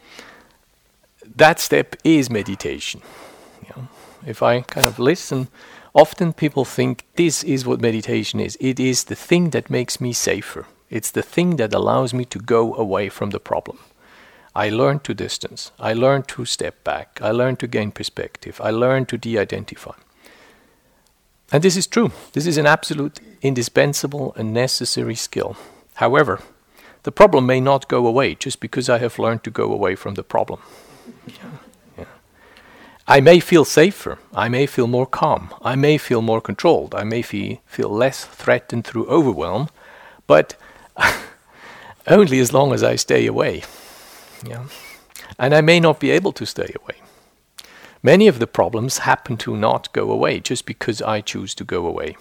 that 1.36 1.60
step 1.60 1.98
is 2.06 2.30
meditation. 2.30 3.02
You 3.64 3.70
know, 3.76 3.88
if 4.26 4.42
I 4.42 4.62
kind 4.62 4.88
of 4.88 5.00
listen, 5.00 5.50
often 5.98 6.32
people 6.32 6.64
think 6.64 7.04
this 7.16 7.44
is 7.44 7.66
what 7.66 7.82
meditation 7.82 8.40
is. 8.40 8.56
It 8.62 8.80
is 8.80 9.06
the 9.06 9.16
thing 9.16 9.50
that 9.50 9.72
makes 9.72 10.00
me 10.00 10.14
safer. 10.14 10.68
It's 10.92 11.12
the 11.12 11.24
thing 11.24 11.56
that 11.58 11.74
allows 11.74 12.14
me 12.14 12.24
to 12.26 12.40
go 12.40 12.76
away 12.76 13.10
from 13.10 13.32
the 13.32 13.40
problem. 13.40 13.80
I 14.56 14.70
learn 14.70 15.00
to 15.02 15.14
distance. 15.14 15.72
I 15.80 15.94
learn 15.94 16.24
to 16.24 16.46
step 16.46 16.84
back. 16.84 17.20
I 17.22 17.32
learn 17.32 17.56
to 17.58 17.68
gain 17.68 17.92
perspective. 17.92 18.62
I 18.64 18.70
learn 18.70 19.06
to 19.08 19.18
de 19.18 19.40
identify. 19.40 19.96
And 21.52 21.64
this 21.64 21.76
is 21.76 21.88
true. 21.88 22.12
This 22.34 22.46
is 22.46 22.58
an 22.58 22.68
absolute 22.68 23.20
indispensable 23.42 24.34
and 24.36 24.54
necessary 24.54 25.16
skill. 25.16 25.56
However, 25.96 26.42
the 27.04 27.12
problem 27.12 27.46
may 27.46 27.60
not 27.60 27.88
go 27.88 28.06
away 28.06 28.36
just 28.36 28.60
because 28.60 28.90
I 28.90 29.00
have 29.00 29.18
learned 29.18 29.44
to 29.44 29.52
go 29.52 29.72
away 29.74 29.96
from 29.96 30.14
the 30.14 30.24
problem. 30.24 30.60
I 33.08 33.22
may 33.22 33.40
feel 33.40 33.64
safer. 33.64 34.20
I 34.34 34.50
may 34.50 34.66
feel 34.66 34.88
more 34.88 35.06
calm. 35.06 35.54
I 35.62 35.76
may 35.76 35.98
feel 35.98 36.22
more 36.22 36.42
controlled. 36.42 36.94
I 36.94 37.06
may 37.06 37.22
feel, 37.22 37.60
feel 37.66 37.90
less 37.90 38.26
threatened 38.26 38.86
through 38.86 39.08
overwhelm, 39.08 39.70
but 40.28 40.56
only 42.08 42.40
as 42.40 42.52
long 42.52 42.74
as 42.74 42.84
I 42.84 42.98
stay 42.98 43.26
away. 43.26 43.64
Yeah. 44.46 44.66
And 45.40 45.56
I 45.56 45.62
may 45.62 45.80
not 45.80 46.02
be 46.02 46.12
able 46.12 46.34
to 46.34 46.46
stay 46.46 46.74
away. 46.84 47.02
Many 48.04 48.28
of 48.28 48.40
the 48.40 48.48
problems 48.48 49.00
happen 49.00 49.38
to 49.38 49.56
not 49.56 49.92
go 49.94 50.12
away 50.12 50.40
just 50.42 50.66
because 50.66 51.02
I 51.02 51.22
choose 51.22 51.56
to 51.56 51.64
go 51.64 51.88
away. 51.88 52.18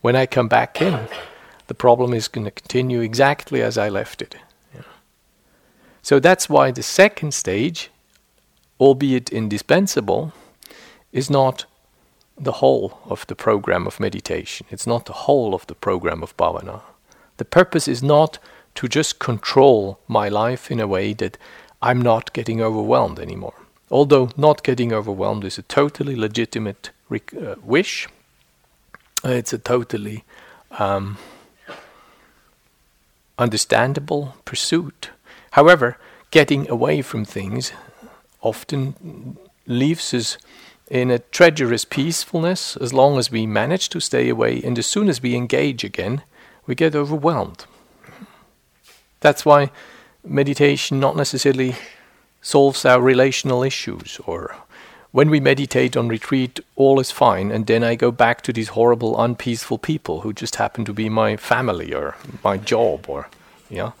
When 0.00 0.16
I 0.16 0.26
come 0.26 0.48
back 0.48 0.80
in, 0.80 1.08
the 1.66 1.74
problem 1.74 2.14
is 2.14 2.28
going 2.28 2.46
to 2.46 2.50
continue 2.50 3.00
exactly 3.00 3.62
as 3.62 3.76
I 3.76 3.90
left 3.90 4.22
it. 4.22 4.36
Yeah. 4.74 4.82
So 6.02 6.18
that's 6.18 6.48
why 6.48 6.70
the 6.70 6.82
second 6.82 7.34
stage, 7.34 7.90
albeit 8.80 9.30
indispensable, 9.30 10.32
is 11.12 11.30
not 11.30 11.64
the 12.40 12.52
whole 12.52 12.98
of 13.04 13.26
the 13.26 13.34
program 13.34 13.86
of 13.86 14.00
meditation. 14.00 14.66
It's 14.70 14.86
not 14.86 15.06
the 15.06 15.12
whole 15.12 15.54
of 15.54 15.66
the 15.66 15.74
program 15.74 16.22
of 16.22 16.36
bhavana. 16.36 16.82
The 17.38 17.44
purpose 17.44 17.88
is 17.88 18.02
not 18.02 18.38
to 18.76 18.88
just 18.88 19.18
control 19.18 19.98
my 20.06 20.28
life 20.28 20.70
in 20.70 20.80
a 20.80 20.86
way 20.86 21.12
that 21.14 21.36
I'm 21.82 22.00
not 22.00 22.32
getting 22.32 22.60
overwhelmed 22.60 23.18
anymore. 23.18 23.54
Although 23.90 24.30
not 24.36 24.62
getting 24.62 24.92
overwhelmed 24.92 25.44
is 25.44 25.58
a 25.58 25.62
totally 25.62 26.14
legitimate 26.14 26.90
rec- 27.08 27.34
uh, 27.34 27.56
wish, 27.62 28.08
it's 29.24 29.52
a 29.52 29.58
totally 29.58 30.24
um, 30.72 31.18
understandable 33.38 34.34
pursuit. 34.44 35.10
However, 35.52 35.96
getting 36.30 36.68
away 36.68 37.02
from 37.02 37.24
things 37.24 37.72
often 38.48 39.36
leaves 39.66 40.14
us 40.14 40.38
in 40.90 41.10
a 41.10 41.18
treacherous 41.18 41.84
peacefulness 41.84 42.76
as 42.78 42.92
long 42.92 43.18
as 43.18 43.30
we 43.30 43.46
manage 43.46 43.88
to 43.90 44.00
stay 44.00 44.28
away, 44.28 44.62
and 44.62 44.78
as 44.78 44.86
soon 44.86 45.08
as 45.08 45.22
we 45.22 45.34
engage 45.34 45.84
again, 45.84 46.22
we 46.66 46.74
get 46.74 46.94
overwhelmed. 46.94 47.66
That's 49.20 49.44
why 49.44 49.70
meditation 50.24 51.00
not 51.00 51.16
necessarily 51.16 51.76
solves 52.40 52.84
our 52.84 53.00
relational 53.00 53.62
issues 53.62 54.20
or 54.26 54.56
when 55.10 55.30
we 55.30 55.40
meditate 55.40 55.96
on 55.96 56.08
retreat, 56.08 56.60
all 56.76 57.00
is 57.00 57.10
fine, 57.10 57.50
and 57.50 57.66
then 57.66 57.82
I 57.82 57.94
go 57.94 58.10
back 58.10 58.42
to 58.42 58.52
these 58.52 58.68
horrible, 58.68 59.18
unpeaceful 59.20 59.78
people 59.78 60.20
who 60.20 60.32
just 60.34 60.56
happen 60.56 60.84
to 60.84 60.92
be 60.92 61.08
my 61.08 61.36
family 61.36 61.94
or 61.94 62.16
my 62.44 62.58
job, 62.58 63.06
or 63.08 63.28
yeah. 63.70 63.92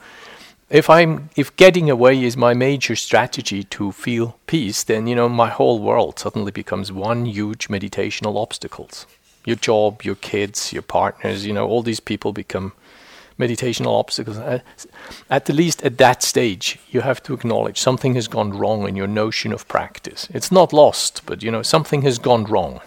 If 0.70 0.90
I'm 0.90 1.30
if 1.34 1.56
getting 1.56 1.88
away 1.88 2.22
is 2.22 2.36
my 2.36 2.52
major 2.52 2.94
strategy 2.94 3.64
to 3.64 3.90
feel 3.90 4.38
peace, 4.46 4.82
then 4.82 5.06
you 5.06 5.14
know 5.14 5.28
my 5.28 5.48
whole 5.48 5.78
world 5.80 6.18
suddenly 6.18 6.52
becomes 6.52 6.92
one 6.92 7.24
huge 7.24 7.68
meditational 7.68 8.36
obstacles. 8.36 9.06
Your 9.46 9.56
job, 9.56 10.02
your 10.02 10.16
kids, 10.16 10.74
your 10.74 10.82
partners, 10.82 11.46
you 11.46 11.54
know, 11.54 11.66
all 11.66 11.82
these 11.82 12.00
people 12.00 12.34
become 12.34 12.72
meditational 13.38 13.98
obstacles. 13.98 14.36
Uh, 14.36 14.58
at 15.30 15.46
the 15.46 15.54
least 15.54 15.82
at 15.84 15.96
that 15.96 16.22
stage, 16.22 16.78
you 16.90 17.00
have 17.00 17.22
to 17.22 17.32
acknowledge 17.32 17.78
something 17.78 18.14
has 18.14 18.28
gone 18.28 18.50
wrong 18.50 18.86
in 18.86 18.94
your 18.94 19.06
notion 19.06 19.54
of 19.54 19.66
practice. 19.68 20.28
It's 20.34 20.52
not 20.52 20.74
lost, 20.74 21.22
but 21.24 21.42
you 21.42 21.50
know 21.50 21.62
something 21.62 22.02
has 22.02 22.18
gone 22.18 22.44
wrong. 22.44 22.82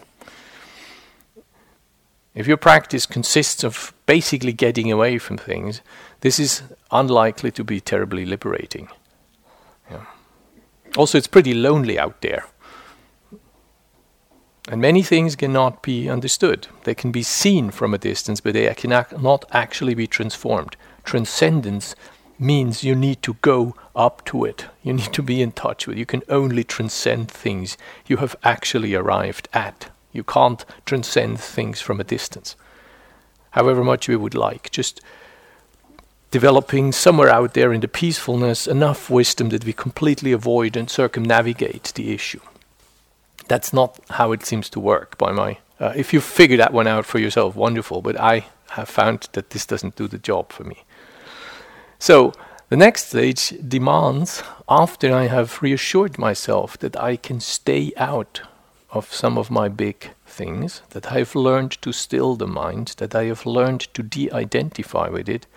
If 2.33 2.47
your 2.47 2.57
practice 2.57 3.05
consists 3.05 3.63
of 3.63 3.93
basically 4.05 4.53
getting 4.53 4.91
away 4.91 5.17
from 5.17 5.37
things, 5.37 5.81
this 6.21 6.39
is 6.39 6.63
unlikely 6.89 7.51
to 7.51 7.63
be 7.63 7.81
terribly 7.81 8.25
liberating. 8.25 8.87
Yeah. 9.89 10.05
Also, 10.95 11.17
it's 11.17 11.27
pretty 11.27 11.53
lonely 11.53 11.99
out 11.99 12.21
there. 12.21 12.45
And 14.69 14.79
many 14.79 15.03
things 15.03 15.35
cannot 15.35 15.81
be 15.83 16.09
understood. 16.09 16.67
They 16.83 16.95
can 16.95 17.11
be 17.11 17.23
seen 17.23 17.71
from 17.71 17.93
a 17.93 17.97
distance, 17.97 18.39
but 18.39 18.53
they 18.53 18.73
cannot 18.75 19.45
actually 19.51 19.95
be 19.95 20.07
transformed. 20.07 20.77
Transcendence 21.03 21.95
means 22.39 22.83
you 22.83 22.95
need 22.95 23.21
to 23.23 23.33
go 23.41 23.75
up 23.95 24.23
to 24.25 24.45
it. 24.45 24.67
You 24.83 24.93
need 24.93 25.13
to 25.13 25.21
be 25.21 25.41
in 25.41 25.51
touch 25.51 25.85
with 25.85 25.97
it. 25.97 25.99
You 25.99 26.05
can 26.05 26.23
only 26.29 26.63
transcend 26.63 27.29
things 27.29 27.77
you 28.07 28.17
have 28.17 28.35
actually 28.43 28.95
arrived 28.95 29.49
at. 29.53 29.90
You 30.11 30.23
can't 30.23 30.65
transcend 30.85 31.39
things 31.39 31.81
from 31.81 31.99
a 31.99 32.03
distance, 32.03 32.55
however 33.51 33.83
much 33.83 34.07
we 34.07 34.15
would 34.15 34.35
like. 34.35 34.71
Just 34.71 35.01
developing 36.31 36.91
somewhere 36.91 37.29
out 37.29 37.53
there 37.53 37.73
in 37.73 37.81
the 37.81 37.87
peacefulness 37.87 38.65
enough 38.67 39.09
wisdom 39.09 39.49
that 39.49 39.65
we 39.65 39.73
completely 39.73 40.31
avoid 40.31 40.77
and 40.77 40.89
circumnavigate 40.89 41.91
the 41.95 42.13
issue. 42.13 42.39
That's 43.47 43.73
not 43.73 43.99
how 44.11 44.31
it 44.31 44.45
seems 44.45 44.69
to 44.69 44.79
work 44.79 45.17
by 45.17 45.31
my. 45.33 45.57
Uh, 45.79 45.93
if 45.95 46.13
you 46.13 46.21
figure 46.21 46.57
that 46.57 46.73
one 46.73 46.87
out 46.87 47.05
for 47.05 47.19
yourself, 47.19 47.55
wonderful, 47.55 48.01
but 48.01 48.17
I 48.19 48.45
have 48.71 48.87
found 48.87 49.27
that 49.33 49.49
this 49.49 49.65
doesn't 49.65 49.97
do 49.97 50.07
the 50.07 50.17
job 50.17 50.51
for 50.51 50.63
me. 50.63 50.83
So, 51.99 52.33
the 52.69 52.77
next 52.77 53.09
stage 53.09 53.53
demands, 53.67 54.41
after 54.69 55.13
I 55.13 55.27
have 55.27 55.61
reassured 55.61 56.17
myself 56.17 56.77
that 56.77 56.95
I 56.95 57.17
can 57.17 57.41
stay 57.41 57.91
out 57.97 58.41
of 58.91 59.13
some 59.13 59.37
of 59.37 59.49
my 59.49 59.69
big 59.69 60.11
things, 60.25 60.81
that 60.89 61.11
I 61.11 61.19
have 61.19 61.35
learned 61.35 61.81
to 61.81 61.91
still 61.91 62.35
the 62.35 62.47
mind, 62.47 62.95
that 62.97 63.15
I 63.15 63.25
have 63.25 63.45
learned 63.45 63.81
to 63.93 64.03
de 64.03 64.29
identify 64.31 65.07
with 65.07 65.29
it, 65.29 65.47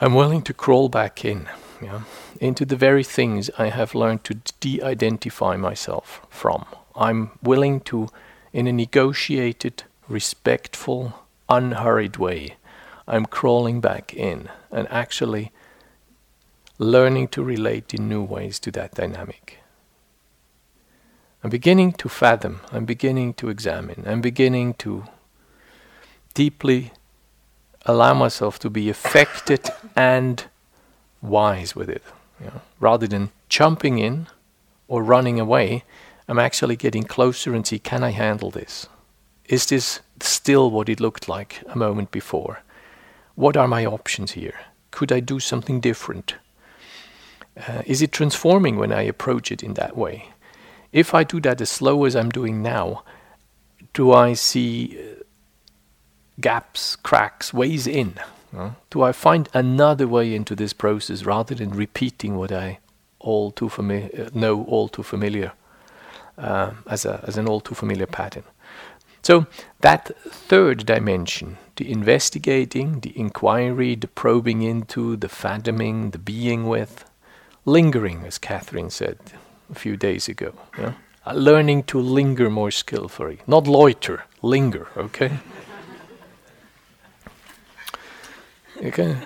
I'm 0.00 0.14
willing 0.14 0.42
to 0.42 0.54
crawl 0.54 0.88
back 0.88 1.24
in, 1.24 1.48
yeah, 1.80 2.02
into 2.40 2.64
the 2.64 2.76
very 2.76 3.04
things 3.04 3.50
I 3.58 3.68
have 3.68 3.94
learned 3.94 4.24
to 4.24 4.34
de 4.60 4.82
identify 4.82 5.56
myself 5.56 6.26
from. 6.28 6.64
I'm 6.96 7.30
willing 7.42 7.80
to, 7.82 8.08
in 8.52 8.66
a 8.66 8.72
negotiated, 8.72 9.84
respectful, 10.08 11.14
unhurried 11.48 12.16
way, 12.16 12.56
I'm 13.06 13.26
crawling 13.26 13.80
back 13.80 14.14
in 14.14 14.48
and 14.70 14.88
actually 14.90 15.52
learning 16.78 17.28
to 17.28 17.42
relate 17.42 17.94
in 17.94 18.08
new 18.08 18.22
ways 18.22 18.58
to 18.60 18.70
that 18.72 18.94
dynamic. 18.94 19.58
I'm 21.44 21.50
beginning 21.50 21.92
to 21.92 22.08
fathom, 22.08 22.62
I'm 22.72 22.86
beginning 22.86 23.34
to 23.34 23.50
examine, 23.50 24.04
I'm 24.06 24.22
beginning 24.22 24.72
to 24.74 25.04
deeply 26.32 26.92
allow 27.84 28.14
myself 28.14 28.58
to 28.60 28.70
be 28.70 28.88
affected 28.88 29.68
and 29.94 30.42
wise 31.20 31.76
with 31.76 31.90
it. 31.90 32.02
You 32.40 32.46
know? 32.46 32.62
Rather 32.80 33.06
than 33.06 33.30
jumping 33.50 33.98
in 33.98 34.26
or 34.88 35.02
running 35.02 35.38
away, 35.38 35.84
I'm 36.28 36.38
actually 36.38 36.76
getting 36.76 37.04
closer 37.04 37.54
and 37.54 37.66
see 37.66 37.78
can 37.78 38.02
I 38.02 38.12
handle 38.12 38.50
this? 38.50 38.88
Is 39.44 39.66
this 39.66 40.00
still 40.20 40.70
what 40.70 40.88
it 40.88 40.98
looked 40.98 41.28
like 41.28 41.62
a 41.66 41.76
moment 41.76 42.10
before? 42.10 42.62
What 43.34 43.54
are 43.54 43.68
my 43.68 43.84
options 43.84 44.32
here? 44.32 44.60
Could 44.90 45.12
I 45.12 45.20
do 45.20 45.38
something 45.40 45.80
different? 45.80 46.36
Uh, 47.68 47.82
is 47.84 48.00
it 48.00 48.12
transforming 48.12 48.78
when 48.78 48.92
I 48.92 49.02
approach 49.02 49.52
it 49.52 49.62
in 49.62 49.74
that 49.74 49.94
way? 49.94 50.30
If 50.94 51.12
I 51.12 51.24
do 51.24 51.40
that 51.40 51.60
as 51.60 51.70
slow 51.70 52.04
as 52.04 52.14
I'm 52.14 52.30
doing 52.30 52.62
now, 52.62 53.02
do 53.92 54.12
I 54.12 54.34
see 54.34 54.96
uh, 54.96 55.22
gaps, 56.40 56.96
cracks, 56.96 57.52
ways 57.52 57.86
in? 57.86 58.14
Do 58.90 59.02
I 59.02 59.10
find 59.10 59.48
another 59.52 60.06
way 60.06 60.32
into 60.32 60.54
this 60.54 60.72
process 60.72 61.24
rather 61.24 61.56
than 61.56 61.70
repeating 61.70 62.36
what 62.36 62.52
I 62.52 62.78
all 63.18 63.50
too 63.50 63.68
familiar 63.68 64.26
uh, 64.26 64.30
know 64.32 64.62
all 64.64 64.88
too 64.88 65.02
familiar 65.02 65.52
uh, 66.38 66.70
as 66.86 67.04
a 67.04 67.24
as 67.26 67.36
an 67.36 67.48
all 67.48 67.60
too 67.60 67.74
familiar 67.74 68.06
pattern? 68.06 68.44
So 69.22 69.46
that 69.80 70.12
third 70.28 70.86
dimension, 70.86 71.56
the 71.74 71.90
investigating, 71.90 73.00
the 73.00 73.18
inquiry, 73.18 73.96
the 73.96 74.06
probing 74.06 74.62
into, 74.62 75.16
the 75.16 75.28
fathoming, 75.28 76.10
the 76.10 76.18
being 76.18 76.68
with, 76.68 77.04
lingering, 77.64 78.24
as 78.24 78.38
Catherine 78.38 78.90
said, 78.90 79.18
a 79.70 79.74
few 79.74 79.96
days 79.96 80.28
ago. 80.28 80.54
Yeah? 80.78 80.92
Uh, 81.26 81.32
learning 81.32 81.84
to 81.84 81.98
linger 81.98 82.50
more 82.50 82.70
skillfully, 82.70 83.38
not 83.46 83.66
loiter, 83.66 84.24
linger. 84.42 84.88
Okay. 84.96 85.38
okay. 88.82 89.16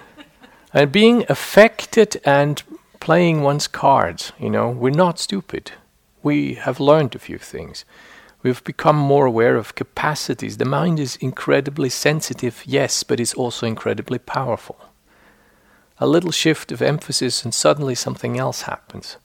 And 0.73 0.93
being 0.93 1.25
affected 1.29 2.21
and 2.25 2.63
playing 3.01 3.43
one's 3.43 3.67
cards. 3.67 4.33
You 4.39 4.51
know, 4.51 4.69
we're 4.69 4.91
not 4.91 5.19
stupid. 5.19 5.73
We 6.23 6.55
have 6.55 6.81
learned 6.81 7.15
a 7.15 7.19
few 7.19 7.39
things. 7.39 7.85
We've 8.43 8.63
become 8.63 8.97
more 8.97 9.27
aware 9.27 9.57
of 9.57 9.75
capacities. 9.75 10.59
The 10.59 10.65
mind 10.65 11.01
is 11.01 11.17
incredibly 11.17 11.89
sensitive, 11.89 12.63
yes, 12.67 13.03
but 13.03 13.19
it's 13.19 13.35
also 13.35 13.67
incredibly 13.67 14.19
powerful. 14.19 14.79
A 15.99 16.07
little 16.07 16.31
shift 16.31 16.71
of 16.71 16.81
emphasis, 16.81 17.45
and 17.45 17.53
suddenly 17.53 17.97
something 17.97 18.39
else 18.39 18.63
happens. 18.63 19.17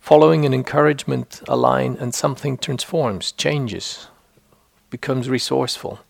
Following 0.00 0.44
an 0.44 0.54
encouragement, 0.54 1.40
a 1.46 1.56
line, 1.56 1.96
and 2.00 2.12
something 2.14 2.58
transforms, 2.58 3.32
changes, 3.32 4.08
becomes 4.88 5.28
resourceful. 5.28 6.00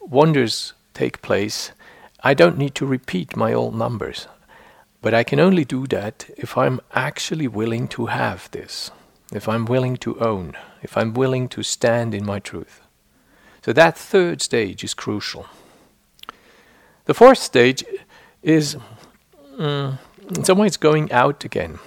Wonders 0.00 0.72
take 0.94 1.22
place. 1.22 1.70
I 2.24 2.34
don't 2.34 2.58
need 2.58 2.74
to 2.76 2.86
repeat 2.86 3.36
my 3.36 3.52
old 3.52 3.74
numbers, 3.76 4.26
but 5.00 5.14
I 5.14 5.22
can 5.22 5.38
only 5.38 5.64
do 5.64 5.86
that 5.88 6.28
if 6.36 6.58
I'm 6.58 6.80
actually 6.92 7.46
willing 7.46 7.86
to 7.88 8.06
have 8.06 8.50
this, 8.50 8.90
if 9.32 9.48
I'm 9.48 9.64
willing 9.66 9.96
to 9.98 10.18
own, 10.18 10.56
if 10.82 10.96
I'm 10.96 11.14
willing 11.14 11.48
to 11.50 11.62
stand 11.62 12.14
in 12.14 12.26
my 12.26 12.40
truth. 12.40 12.80
So 13.64 13.72
that 13.74 13.96
third 13.96 14.42
stage 14.42 14.82
is 14.82 14.94
crucial. 14.94 15.46
The 17.04 17.14
fourth 17.14 17.38
stage 17.38 17.84
is, 18.42 18.76
mm, 19.58 19.98
in 20.28 20.44
some 20.44 20.58
ways, 20.58 20.76
going 20.76 21.12
out 21.12 21.44
again. 21.44 21.78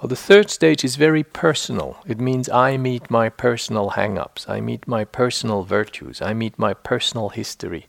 Well, 0.00 0.08
the 0.08 0.16
third 0.16 0.48
stage 0.48 0.82
is 0.82 0.96
very 0.96 1.22
personal. 1.22 1.98
It 2.06 2.18
means 2.18 2.48
I 2.48 2.78
meet 2.78 3.10
my 3.10 3.28
personal 3.28 3.90
hang 3.90 4.16
ups, 4.16 4.48
I 4.48 4.58
meet 4.62 4.88
my 4.88 5.04
personal 5.04 5.62
virtues, 5.62 6.22
I 6.22 6.32
meet 6.32 6.58
my 6.58 6.72
personal 6.72 7.28
history. 7.28 7.86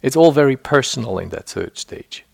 It's 0.00 0.14
all 0.14 0.30
very 0.30 0.56
personal 0.56 1.18
in 1.18 1.30
that 1.30 1.48
third 1.48 1.76
stage. 1.76 2.24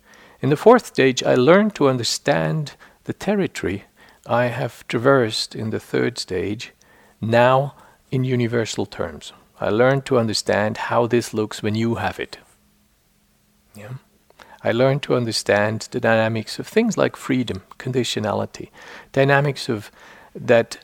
In 0.43 0.51
the 0.51 0.57
fourth 0.57 0.85
stage, 0.85 1.23
I 1.23 1.35
learn 1.35 1.71
to 1.71 1.89
understand 1.89 2.73
the 3.05 3.15
territory 3.15 3.85
I 4.27 4.47
have 4.47 4.87
traversed 4.87 5.55
in 5.55 5.71
the 5.71 5.81
third 5.81 6.19
stage 6.19 6.73
now 7.23 7.77
in 8.11 8.23
universal 8.23 8.85
terms. 8.85 9.33
I 9.59 9.71
learn 9.71 10.03
to 10.03 10.19
understand 10.19 10.77
how 10.77 11.07
this 11.07 11.33
looks 11.33 11.63
when 11.63 11.75
you 11.75 11.95
have 11.95 12.21
it. 12.21 12.37
Yeah. 13.75 13.95
I 14.65 14.73
learned 14.73 15.03
to 15.03 15.15
understand 15.15 15.89
the 15.91 16.01
dynamics 16.01 16.59
of 16.59 16.67
things 16.67 16.97
like 16.97 17.17
freedom, 17.17 17.63
conditionality, 17.79 18.71
dynamics 19.13 19.69
of 19.69 19.91
that 20.35 20.79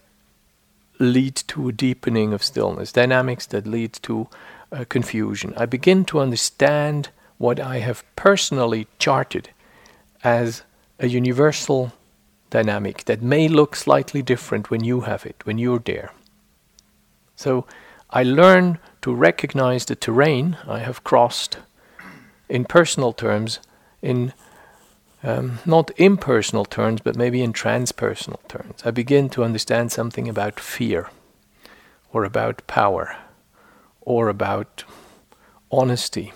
lead 0.98 1.34
to 1.34 1.68
a 1.70 1.72
deepening 1.72 2.34
of 2.34 2.44
stillness, 2.44 2.92
dynamics 2.92 3.46
that 3.46 3.66
lead 3.66 3.94
to 4.02 4.28
uh, 4.70 4.84
confusion. 4.88 5.54
I 5.56 5.64
begin 5.64 6.04
to 6.06 6.20
understand 6.20 7.08
what 7.38 7.58
I 7.58 7.78
have 7.78 8.04
personally 8.16 8.86
charted 8.98 9.48
as 10.22 10.62
a 10.98 11.08
universal 11.08 11.92
dynamic 12.50 13.04
that 13.06 13.22
may 13.22 13.48
look 13.48 13.74
slightly 13.74 14.20
different 14.20 14.70
when 14.70 14.84
you 14.84 15.00
have 15.02 15.24
it, 15.24 15.36
when 15.44 15.56
you're 15.56 15.78
there. 15.78 16.12
So 17.34 17.64
I 18.10 18.24
learn 18.24 18.78
to 19.00 19.14
recognize 19.14 19.86
the 19.86 19.96
terrain 19.96 20.58
I 20.68 20.80
have 20.80 21.02
crossed 21.02 21.56
in 22.46 22.66
personal 22.66 23.14
terms 23.14 23.60
in 24.02 24.32
um, 25.22 25.58
not 25.66 25.90
impersonal 25.96 26.64
terms, 26.64 27.00
but 27.02 27.16
maybe 27.16 27.42
in 27.42 27.52
transpersonal 27.52 28.46
terms. 28.48 28.80
I 28.84 28.90
begin 28.90 29.28
to 29.30 29.44
understand 29.44 29.92
something 29.92 30.28
about 30.28 30.58
fear, 30.58 31.10
or 32.12 32.24
about 32.24 32.66
power, 32.66 33.16
or 34.00 34.28
about 34.28 34.84
honesty, 35.70 36.32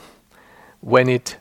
when 0.81 1.09
it 1.09 1.39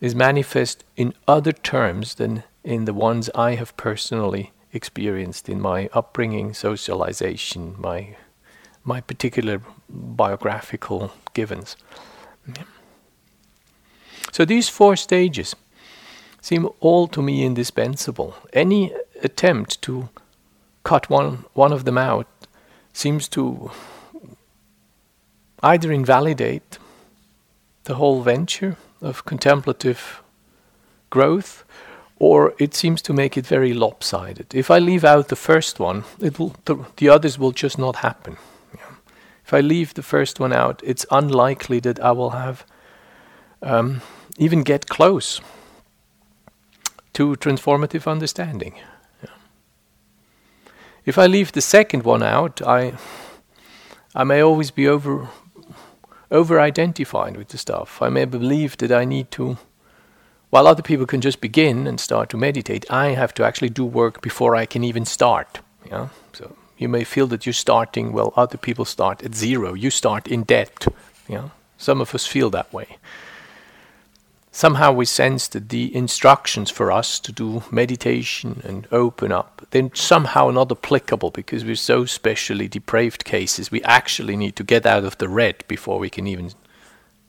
is 0.00 0.14
manifest 0.14 0.84
in 0.96 1.12
other 1.28 1.52
terms 1.52 2.14
than 2.14 2.42
in 2.64 2.86
the 2.86 2.94
ones 2.94 3.28
I 3.34 3.54
have 3.56 3.76
personally 3.76 4.52
experienced 4.72 5.48
in 5.48 5.60
my 5.60 5.88
upbringing, 5.92 6.54
socialization, 6.54 7.74
my 7.78 8.16
my 8.82 9.00
particular 9.02 9.60
biographical 9.90 11.12
givens. 11.34 11.76
Yeah. 12.46 12.64
So 14.32 14.44
these 14.44 14.68
four 14.68 14.96
stages 14.96 15.56
seem 16.40 16.68
all 16.80 17.08
to 17.08 17.22
me 17.22 17.44
indispensable. 17.44 18.34
Any 18.52 18.92
attempt 19.22 19.82
to 19.82 20.08
cut 20.84 21.10
one, 21.10 21.44
one 21.52 21.72
of 21.72 21.84
them 21.84 21.98
out 21.98 22.26
seems 22.92 23.28
to 23.28 23.70
either 25.62 25.92
invalidate 25.92 26.78
the 27.84 27.94
whole 27.94 28.22
venture 28.22 28.76
of 29.02 29.24
contemplative 29.24 30.22
growth 31.10 31.64
or 32.18 32.54
it 32.58 32.74
seems 32.74 33.02
to 33.02 33.12
make 33.12 33.36
it 33.36 33.46
very 33.46 33.72
lopsided. 33.72 34.54
If 34.54 34.70
I 34.70 34.78
leave 34.78 35.04
out 35.04 35.28
the 35.28 35.36
first 35.36 35.80
one, 35.80 36.04
it 36.20 36.38
will 36.38 36.54
the, 36.66 36.76
the 36.96 37.08
others 37.08 37.38
will 37.38 37.52
just 37.52 37.78
not 37.78 37.96
happen. 37.96 38.36
If 39.44 39.54
I 39.54 39.60
leave 39.60 39.94
the 39.94 40.02
first 40.02 40.38
one 40.38 40.52
out, 40.52 40.80
it's 40.84 41.06
unlikely 41.10 41.80
that 41.80 41.98
I 41.98 42.12
will 42.12 42.30
have 42.30 42.64
um, 43.62 44.02
even 44.40 44.64
get 44.64 44.88
close 44.88 45.40
to 47.12 47.36
transformative 47.36 48.10
understanding. 48.10 48.74
If 51.04 51.16
I 51.16 51.26
leave 51.26 51.52
the 51.52 51.60
second 51.60 52.02
one 52.04 52.22
out, 52.22 52.60
I 52.62 52.94
I 54.14 54.24
may 54.24 54.42
always 54.42 54.72
be 54.72 54.88
over 54.88 55.28
over 56.30 56.60
identified 56.60 57.36
with 57.36 57.48
the 57.48 57.58
stuff. 57.58 58.02
I 58.02 58.08
may 58.08 58.24
believe 58.24 58.76
that 58.76 58.90
I 58.90 59.04
need 59.04 59.30
to 59.30 59.56
while 60.50 60.66
other 60.66 60.82
people 60.82 61.06
can 61.06 61.20
just 61.20 61.40
begin 61.40 61.86
and 61.86 62.00
start 62.00 62.28
to 62.30 62.36
meditate, 62.36 62.84
I 62.90 63.14
have 63.14 63.32
to 63.34 63.44
actually 63.44 63.70
do 63.70 63.84
work 63.84 64.20
before 64.20 64.56
I 64.56 64.66
can 64.66 64.82
even 64.82 65.04
start. 65.04 65.60
Yeah? 65.88 66.08
So 66.32 66.56
you 66.76 66.88
may 66.88 67.04
feel 67.04 67.28
that 67.28 67.46
you're 67.46 67.52
starting 67.52 68.12
well, 68.12 68.32
other 68.36 68.58
people 68.58 68.84
start 68.84 69.22
at 69.22 69.34
zero. 69.34 69.74
You 69.74 69.90
start 69.90 70.26
in 70.26 70.42
debt. 70.42 70.88
Yeah? 71.28 71.50
Some 71.78 72.00
of 72.00 72.14
us 72.14 72.26
feel 72.26 72.50
that 72.50 72.72
way. 72.72 72.98
Somehow 74.60 74.92
we 74.92 75.06
sense 75.06 75.48
that 75.48 75.70
the 75.70 75.96
instructions 75.96 76.70
for 76.70 76.92
us 76.92 77.18
to 77.20 77.32
do 77.32 77.62
meditation 77.70 78.60
and 78.62 78.86
open 78.92 79.32
up, 79.32 79.66
then 79.70 79.90
somehow 79.94 80.50
not 80.50 80.70
applicable 80.70 81.30
because 81.30 81.64
we're 81.64 81.74
so 81.76 82.04
specially 82.04 82.68
depraved 82.68 83.24
cases. 83.24 83.70
We 83.70 83.82
actually 83.84 84.36
need 84.36 84.56
to 84.56 84.62
get 84.62 84.84
out 84.84 85.04
of 85.04 85.16
the 85.16 85.30
red 85.30 85.64
before 85.66 85.98
we 85.98 86.10
can 86.10 86.26
even 86.26 86.50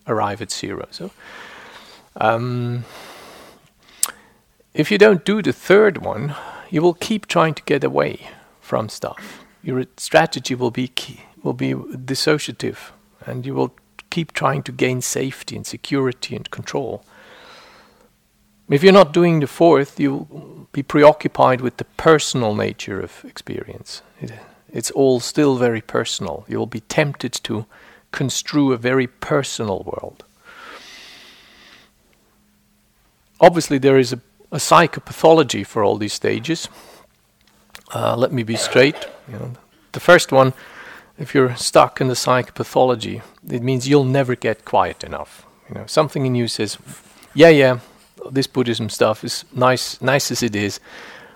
arrive 0.07 0.41
at 0.41 0.51
zero. 0.51 0.89
So, 0.91 1.11
um, 2.17 2.83
if 4.73 4.91
you 4.91 4.97
don't 4.97 5.23
do 5.23 5.41
the 5.41 5.53
third 5.53 5.99
one, 5.99 6.35
you 6.69 6.81
will 6.81 6.95
keep 6.95 7.27
trying 7.27 7.53
to 7.53 7.63
get 7.63 7.85
away 7.85 8.27
from 8.59 8.89
stuff. 8.89 9.45
Your 9.63 9.85
strategy 9.95 10.53
will 10.53 10.71
be 10.71 10.89
key, 10.89 11.21
will 11.43 11.53
be 11.53 11.71
dissociative, 11.75 12.91
and 13.25 13.45
you 13.45 13.53
will 13.53 13.73
keep 14.09 14.33
trying 14.33 14.63
to 14.63 14.73
gain 14.73 14.99
safety 14.99 15.55
and 15.55 15.65
security 15.65 16.35
and 16.35 16.51
control. 16.51 17.05
If 18.69 18.83
you're 18.83 18.93
not 18.93 19.13
doing 19.13 19.39
the 19.39 19.47
fourth, 19.47 19.99
you'll 19.99 20.67
be 20.71 20.83
preoccupied 20.83 21.61
with 21.61 21.77
the 21.77 21.85
personal 21.97 22.55
nature 22.55 23.01
of 23.01 23.25
experience. 23.25 24.01
It, 24.21 24.31
it's 24.71 24.91
all 24.91 25.19
still 25.19 25.57
very 25.57 25.81
personal. 25.81 26.45
You 26.47 26.57
will 26.57 26.67
be 26.67 26.79
tempted 26.81 27.33
to 27.43 27.65
construe 28.11 28.71
a 28.71 28.77
very 28.77 29.07
personal 29.07 29.83
world. 29.83 30.23
Obviously, 33.39 33.77
there 33.77 33.97
is 33.97 34.13
a 34.13 34.21
a 34.51 34.57
psychopathology 34.57 35.65
for 35.65 35.83
all 35.83 35.97
these 35.97 36.13
stages. 36.13 36.67
Uh, 37.93 38.15
let 38.15 38.31
me 38.31 38.43
be 38.43 38.55
straight. 38.55 39.07
You 39.27 39.39
know, 39.39 39.51
the 39.93 39.99
first 39.99 40.31
one, 40.31 40.53
if 41.17 41.33
you're 41.33 41.55
stuck 41.55 42.01
in 42.01 42.07
the 42.07 42.13
psychopathology, 42.13 43.21
it 43.49 43.61
means 43.61 43.87
you'll 43.87 44.03
never 44.03 44.35
get 44.35 44.65
quiet 44.65 45.03
enough. 45.03 45.45
You 45.69 45.75
know, 45.75 45.85
something 45.85 46.25
in 46.25 46.35
you 46.35 46.47
says, 46.47 46.77
"Yeah, 47.33 47.49
yeah, 47.49 47.79
this 48.29 48.47
Buddhism 48.47 48.89
stuff 48.89 49.23
is 49.23 49.45
nice, 49.53 50.01
nice 50.01 50.31
as 50.31 50.43
it 50.43 50.55
is. 50.55 50.79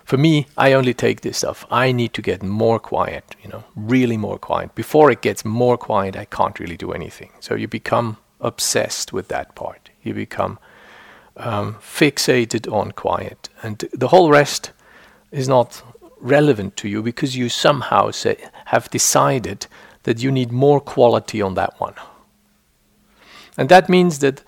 For 0.04 0.18
me, 0.18 0.46
I 0.58 0.74
only 0.74 0.94
take 0.94 1.22
this 1.22 1.40
stuff. 1.40 1.66
I 1.72 1.92
need 1.92 2.14
to 2.14 2.22
get 2.22 2.44
more 2.44 2.80
quiet. 2.80 3.36
You 3.42 3.50
know, 3.50 3.64
really 3.76 4.18
more 4.18 4.38
quiet. 4.38 4.76
Before 4.76 5.10
it 5.10 5.22
gets 5.22 5.44
more 5.44 5.78
quiet, 5.78 6.16
I 6.16 6.26
can't 6.26 6.60
really 6.60 6.78
do 6.78 6.92
anything. 6.92 7.32
So 7.40 7.56
you 7.56 7.68
become 7.68 8.18
obsessed 8.40 9.14
with 9.14 9.30
that 9.30 9.56
part. 9.56 9.90
You 10.04 10.14
become 10.14 10.60
um, 11.38 11.76
fixated 11.76 12.72
on 12.72 12.92
quiet, 12.92 13.50
and 13.64 13.84
the 13.92 14.10
whole 14.10 14.30
rest 14.30 14.72
is 15.32 15.48
not 15.48 15.82
relevant 16.20 16.76
to 16.78 16.88
you 16.88 17.02
because 17.02 17.36
you 17.36 17.50
somehow 17.50 18.12
say, 18.12 18.38
have 18.66 18.90
decided 18.90 19.68
that 20.04 20.22
you 20.22 20.32
need 20.32 20.52
more 20.52 20.80
quality 20.80 21.42
on 21.42 21.56
that 21.56 21.80
one. 21.80 21.94
And 23.58 23.70
that 23.70 23.90
means 23.90 24.20
that 24.20 24.44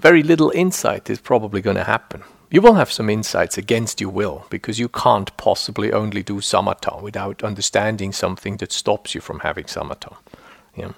very 0.00 0.22
little 0.22 0.50
insight 0.54 1.10
is 1.10 1.20
probably 1.20 1.60
going 1.60 1.76
to 1.76 1.84
happen. 1.84 2.22
You 2.50 2.60
will 2.60 2.74
have 2.74 2.90
some 2.90 3.08
insights 3.08 3.56
against 3.58 4.00
your 4.00 4.10
will 4.10 4.46
because 4.50 4.80
you 4.80 4.88
can't 4.88 5.36
possibly 5.36 5.92
only 5.92 6.22
do 6.22 6.40
samatha 6.40 7.00
without 7.00 7.44
understanding 7.44 8.12
something 8.12 8.56
that 8.56 8.72
stops 8.72 9.14
you 9.14 9.20
from 9.20 9.40
having 9.40 9.64
samatha. 9.64 10.16
Yeah. 10.76 10.92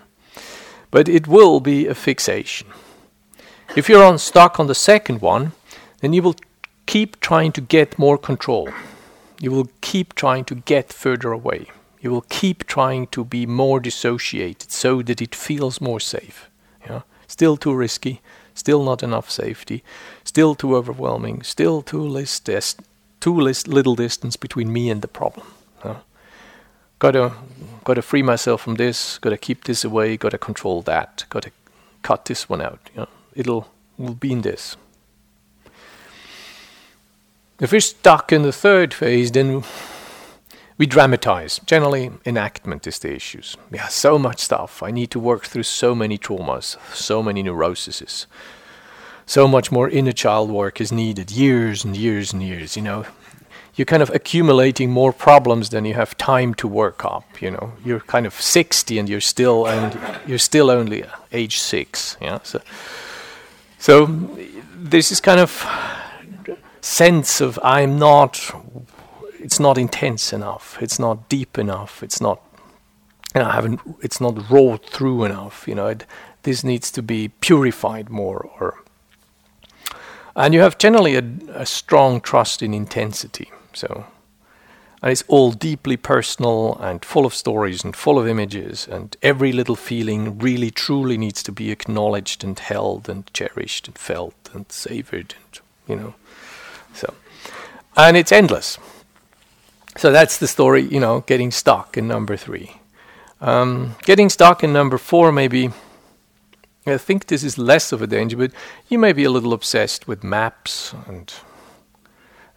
But 0.90 1.08
it 1.08 1.26
will 1.26 1.60
be 1.60 1.86
a 1.86 1.94
fixation. 1.94 2.68
If 3.76 3.88
you're 3.88 4.04
on 4.04 4.18
stuck 4.18 4.58
on 4.58 4.66
the 4.66 4.74
second 4.74 5.20
one, 5.20 5.52
then 6.00 6.12
you 6.12 6.22
will 6.22 6.36
keep 6.86 7.20
trying 7.20 7.52
to 7.52 7.60
get 7.60 7.98
more 7.98 8.18
control. 8.18 8.68
You 9.40 9.50
will 9.50 9.68
keep 9.80 10.14
trying 10.14 10.44
to 10.46 10.54
get 10.54 10.92
further 10.92 11.32
away. 11.32 11.66
You 12.00 12.10
will 12.10 12.24
keep 12.28 12.66
trying 12.66 13.06
to 13.08 13.24
be 13.24 13.46
more 13.46 13.80
dissociated 13.80 14.70
so 14.70 15.02
that 15.02 15.20
it 15.20 15.34
feels 15.34 15.80
more 15.80 16.00
safe. 16.00 16.50
Yeah? 16.88 17.02
Still 17.26 17.56
too 17.56 17.74
risky, 17.74 18.20
still 18.54 18.84
not 18.84 19.02
enough 19.02 19.30
safety, 19.30 19.82
still 20.24 20.54
too 20.54 20.76
overwhelming, 20.76 21.42
still 21.42 21.82
too, 21.82 22.02
less 22.02 22.40
too 23.20 23.40
less 23.40 23.66
little 23.66 23.94
distance 23.94 24.36
between 24.36 24.72
me 24.72 24.90
and 24.90 25.02
the 25.02 25.08
problem. 25.08 25.46
Gotta, 26.98 27.32
gotta 27.82 28.00
free 28.00 28.22
myself 28.22 28.60
from 28.60 28.76
this, 28.76 29.18
gotta 29.18 29.36
keep 29.36 29.64
this 29.64 29.84
away, 29.84 30.16
gotta 30.16 30.38
control 30.38 30.82
that, 30.82 31.24
gotta 31.30 31.50
cut 32.02 32.26
this 32.26 32.48
one 32.48 32.62
out. 32.62 32.78
Yeah? 32.96 33.06
it'll 33.34 33.68
will 33.98 34.14
be 34.14 34.32
in 34.32 34.42
this. 34.42 34.76
If 37.60 37.72
we're 37.72 37.80
stuck 37.80 38.32
in 38.32 38.42
the 38.42 38.52
third 38.52 38.92
phase, 38.92 39.30
then 39.30 39.62
we 40.82 40.86
dramatize. 40.86 41.60
Generally, 41.64 42.10
enactment 42.26 42.88
is 42.88 42.98
the 42.98 43.14
issues. 43.14 43.56
Yeah, 43.70 43.86
so 43.86 44.18
much 44.18 44.40
stuff. 44.40 44.82
I 44.82 44.90
need 44.90 45.12
to 45.12 45.20
work 45.20 45.46
through 45.46 45.62
so 45.62 45.94
many 45.94 46.18
traumas, 46.18 46.76
so 46.92 47.22
many 47.22 47.40
neuroses. 47.44 48.26
So 49.24 49.46
much 49.46 49.70
more 49.70 49.88
inner 49.88 50.10
child 50.10 50.50
work 50.50 50.80
is 50.80 50.90
needed, 50.90 51.30
years 51.30 51.84
and 51.84 51.96
years 51.96 52.32
and 52.32 52.42
years, 52.42 52.76
you 52.76 52.82
know. 52.82 53.04
You're 53.76 53.84
kind 53.84 54.02
of 54.02 54.10
accumulating 54.10 54.90
more 54.90 55.12
problems 55.12 55.68
than 55.68 55.84
you 55.84 55.94
have 55.94 56.16
time 56.16 56.52
to 56.54 56.66
work 56.66 57.04
up, 57.04 57.40
you 57.40 57.52
know. 57.52 57.74
You're 57.84 58.00
kind 58.00 58.26
of 58.26 58.34
60 58.34 58.98
and 58.98 59.08
you're 59.08 59.20
still 59.20 59.68
and 59.68 59.96
you're 60.26 60.44
still 60.50 60.68
only 60.68 61.04
uh, 61.04 61.10
age 61.30 61.58
6, 61.58 62.16
yeah. 62.20 62.40
So 62.42 62.60
so 63.78 64.06
this 64.74 65.12
is 65.12 65.20
kind 65.20 65.38
of 65.38 65.64
sense 66.80 67.40
of 67.40 67.60
I'm 67.62 68.00
not. 68.00 68.52
It's 69.42 69.60
not 69.60 69.78
intense 69.78 70.32
enough. 70.32 70.78
It's 70.80 70.98
not 70.98 71.28
deep 71.28 71.58
enough. 71.58 72.02
It's 72.02 72.20
not. 72.20 72.40
You 73.34 73.40
know, 73.40 73.48
I 73.48 73.52
haven't. 73.52 73.80
It's 74.00 74.20
not 74.20 74.50
wrought 74.50 74.88
through 74.88 75.24
enough. 75.24 75.66
You 75.66 75.74
know, 75.74 75.88
it, 75.88 76.06
this 76.42 76.62
needs 76.64 76.90
to 76.92 77.02
be 77.02 77.28
purified 77.28 78.10
more, 78.10 78.50
or. 78.58 78.82
And 80.34 80.54
you 80.54 80.60
have 80.60 80.78
generally 80.78 81.16
a, 81.16 81.24
a 81.52 81.66
strong 81.66 82.20
trust 82.20 82.62
in 82.62 82.72
intensity. 82.72 83.50
So 83.74 84.06
and 85.02 85.10
it's 85.10 85.24
all 85.26 85.50
deeply 85.50 85.96
personal 85.96 86.76
and 86.80 87.04
full 87.04 87.26
of 87.26 87.34
stories 87.34 87.82
and 87.82 87.96
full 87.96 88.18
of 88.18 88.28
images 88.28 88.86
and 88.86 89.16
every 89.20 89.52
little 89.52 89.74
feeling 89.74 90.38
really 90.38 90.70
truly 90.70 91.18
needs 91.18 91.42
to 91.42 91.52
be 91.52 91.72
acknowledged 91.72 92.44
and 92.44 92.58
held 92.58 93.08
and 93.08 93.32
cherished 93.34 93.88
and 93.88 93.98
felt 93.98 94.34
and 94.54 94.70
savored 94.70 95.34
and 95.34 95.60
you 95.88 95.96
know 95.96 96.14
so 96.94 97.12
and 97.96 98.16
it's 98.16 98.30
endless 98.30 98.78
so 99.96 100.10
that's 100.10 100.38
the 100.38 100.46
story 100.46 100.82
you 100.82 101.00
know 101.00 101.20
getting 101.26 101.50
stuck 101.50 101.96
in 101.96 102.08
number 102.08 102.36
three 102.36 102.80
um, 103.40 103.96
getting 104.02 104.28
stuck 104.28 104.62
in 104.62 104.72
number 104.72 104.98
four 104.98 105.32
maybe 105.32 105.70
i 106.86 106.96
think 106.96 107.26
this 107.26 107.44
is 107.44 107.58
less 107.58 107.92
of 107.92 108.02
a 108.02 108.06
danger 108.06 108.36
but 108.36 108.52
you 108.88 108.98
may 108.98 109.12
be 109.12 109.24
a 109.24 109.30
little 109.30 109.52
obsessed 109.52 110.08
with 110.08 110.24
maps 110.24 110.94
and 111.06 111.34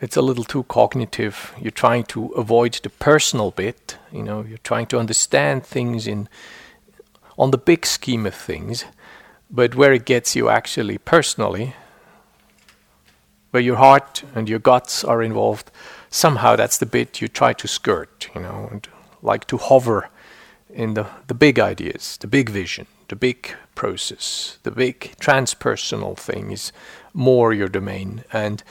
it's 0.01 0.17
a 0.17 0.21
little 0.21 0.43
too 0.43 0.63
cognitive. 0.63 1.53
You're 1.59 1.71
trying 1.71 2.03
to 2.05 2.27
avoid 2.33 2.73
the 2.83 2.89
personal 2.89 3.51
bit. 3.51 3.97
You 4.11 4.23
know, 4.23 4.41
you're 4.41 4.57
trying 4.59 4.87
to 4.87 4.99
understand 4.99 5.65
things 5.65 6.05
in 6.05 6.27
on 7.37 7.51
the 7.51 7.57
big 7.57 7.85
scheme 7.85 8.25
of 8.25 8.35
things, 8.35 8.85
but 9.49 9.75
where 9.75 9.93
it 9.93 10.05
gets 10.05 10.35
you 10.35 10.49
actually 10.49 10.97
personally, 10.97 11.75
where 13.51 13.63
your 13.63 13.75
heart 13.75 14.23
and 14.33 14.47
your 14.47 14.59
guts 14.59 15.03
are 15.03 15.21
involved, 15.21 15.71
somehow 16.15 16.55
that's 16.55 16.77
the 16.77 16.85
bit 16.85 17.21
you 17.21 17.27
try 17.27 17.53
to 17.53 17.67
skirt. 17.67 18.29
You 18.33 18.41
know, 18.41 18.69
and 18.71 18.87
like 19.21 19.45
to 19.47 19.57
hover 19.57 20.09
in 20.73 20.93
the 20.93 21.07
the 21.27 21.33
big 21.33 21.59
ideas, 21.59 22.17
the 22.17 22.27
big 22.27 22.49
vision, 22.49 22.87
the 23.07 23.15
big 23.15 23.53
process, 23.75 24.57
the 24.63 24.71
big 24.71 25.15
transpersonal 25.19 26.17
thing 26.17 26.51
is 26.51 26.71
more 27.13 27.53
your 27.53 27.67
domain 27.67 28.23
and 28.31 28.63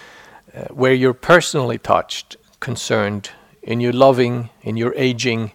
uh, 0.54 0.64
where 0.72 0.94
you're 0.94 1.14
personally 1.14 1.78
touched, 1.78 2.36
concerned, 2.60 3.30
in 3.62 3.80
your 3.80 3.92
loving, 3.92 4.50
in 4.62 4.76
your 4.76 4.94
aging, 4.96 5.52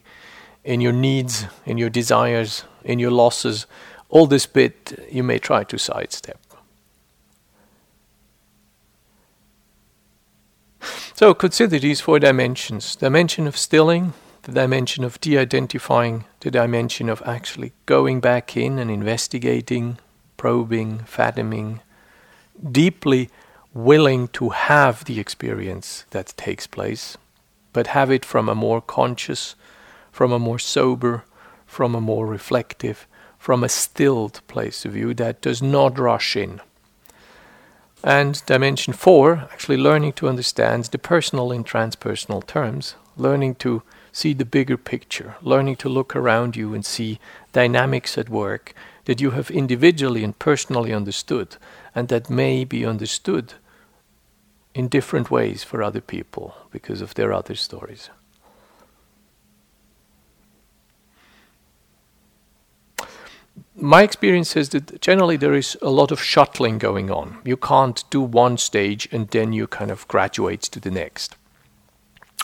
in 0.63 0.81
your 0.81 0.91
needs, 0.93 1.45
in 1.65 1.77
your 1.77 1.89
desires, 1.89 2.65
in 2.83 2.99
your 2.99 3.11
losses. 3.11 3.65
All 4.09 4.27
this 4.27 4.45
bit 4.45 5.07
you 5.11 5.23
may 5.23 5.39
try 5.39 5.63
to 5.63 5.77
sidestep. 5.77 6.37
So 11.19 11.33
consider 11.33 11.79
these 11.79 11.99
four 11.99 12.17
dimensions 12.17 12.95
the 12.95 13.07
dimension 13.07 13.45
of 13.45 13.57
stilling, 13.57 14.13
the 14.43 14.53
dimension 14.53 15.03
of 15.03 15.19
de 15.19 15.37
identifying, 15.37 16.23
the 16.39 16.49
dimension 16.49 17.09
of 17.09 17.21
actually 17.25 17.73
going 17.85 18.21
back 18.21 18.55
in 18.55 18.79
and 18.79 18.89
investigating, 18.89 19.97
probing, 20.37 20.99
fathoming, 20.99 21.81
deeply 22.71 23.29
willing 23.73 24.29
to 24.29 24.51
have 24.51 25.03
the 25.03 25.19
experience 25.19 26.05
that 26.11 26.33
takes 26.37 26.67
place, 26.67 27.17
but 27.73 27.87
have 27.87 28.09
it 28.09 28.23
from 28.23 28.47
a 28.47 28.55
more 28.55 28.79
conscious, 28.79 29.55
from 30.13 30.31
a 30.31 30.39
more 30.39 30.57
sober, 30.57 31.25
from 31.65 31.95
a 31.95 31.99
more 31.99 32.27
reflective, 32.27 33.07
from 33.37 33.61
a 33.61 33.67
stilled 33.67 34.39
place 34.47 34.85
of 34.85 34.93
view 34.93 35.13
that 35.15 35.41
does 35.41 35.61
not 35.61 35.99
rush 35.99 36.37
in 36.37 36.61
and 38.03 38.45
dimension 38.45 38.93
four, 38.93 39.47
actually 39.51 39.77
learning 39.77 40.13
to 40.13 40.29
understand 40.29 40.85
the 40.85 40.97
personal 40.97 41.51
in 41.51 41.63
transpersonal 41.63 42.45
terms, 42.45 42.95
learning 43.17 43.55
to 43.55 43.83
see 44.11 44.33
the 44.33 44.45
bigger 44.45 44.77
picture, 44.77 45.35
learning 45.41 45.75
to 45.77 45.89
look 45.89 46.15
around 46.15 46.55
you 46.55 46.73
and 46.73 46.85
see 46.85 47.19
dynamics 47.51 48.17
at 48.17 48.29
work 48.29 48.73
that 49.05 49.21
you 49.21 49.31
have 49.31 49.51
individually 49.51 50.23
and 50.23 50.37
personally 50.39 50.93
understood, 50.93 51.57
and 51.93 52.07
that 52.07 52.29
may 52.29 52.63
be 52.63 52.85
understood 52.85 53.53
in 54.73 54.87
different 54.87 55.31
ways 55.31 55.63
for 55.63 55.83
other 55.83 56.01
people 56.01 56.55
because 56.71 57.01
of 57.01 57.15
their 57.15 57.33
other 57.33 57.55
stories. 57.55 58.09
My 63.75 64.03
experience 64.03 64.55
is 64.55 64.69
that 64.69 65.01
generally 65.01 65.37
there 65.37 65.53
is 65.53 65.77
a 65.81 65.89
lot 65.89 66.11
of 66.11 66.21
shuttling 66.21 66.77
going 66.77 67.09
on. 67.09 67.37
You 67.43 67.57
can't 67.57 68.03
do 68.09 68.21
one 68.21 68.57
stage 68.57 69.07
and 69.11 69.27
then 69.29 69.53
you 69.53 69.67
kind 69.67 69.91
of 69.91 70.07
graduate 70.07 70.61
to 70.63 70.79
the 70.79 70.91
next. 70.91 71.35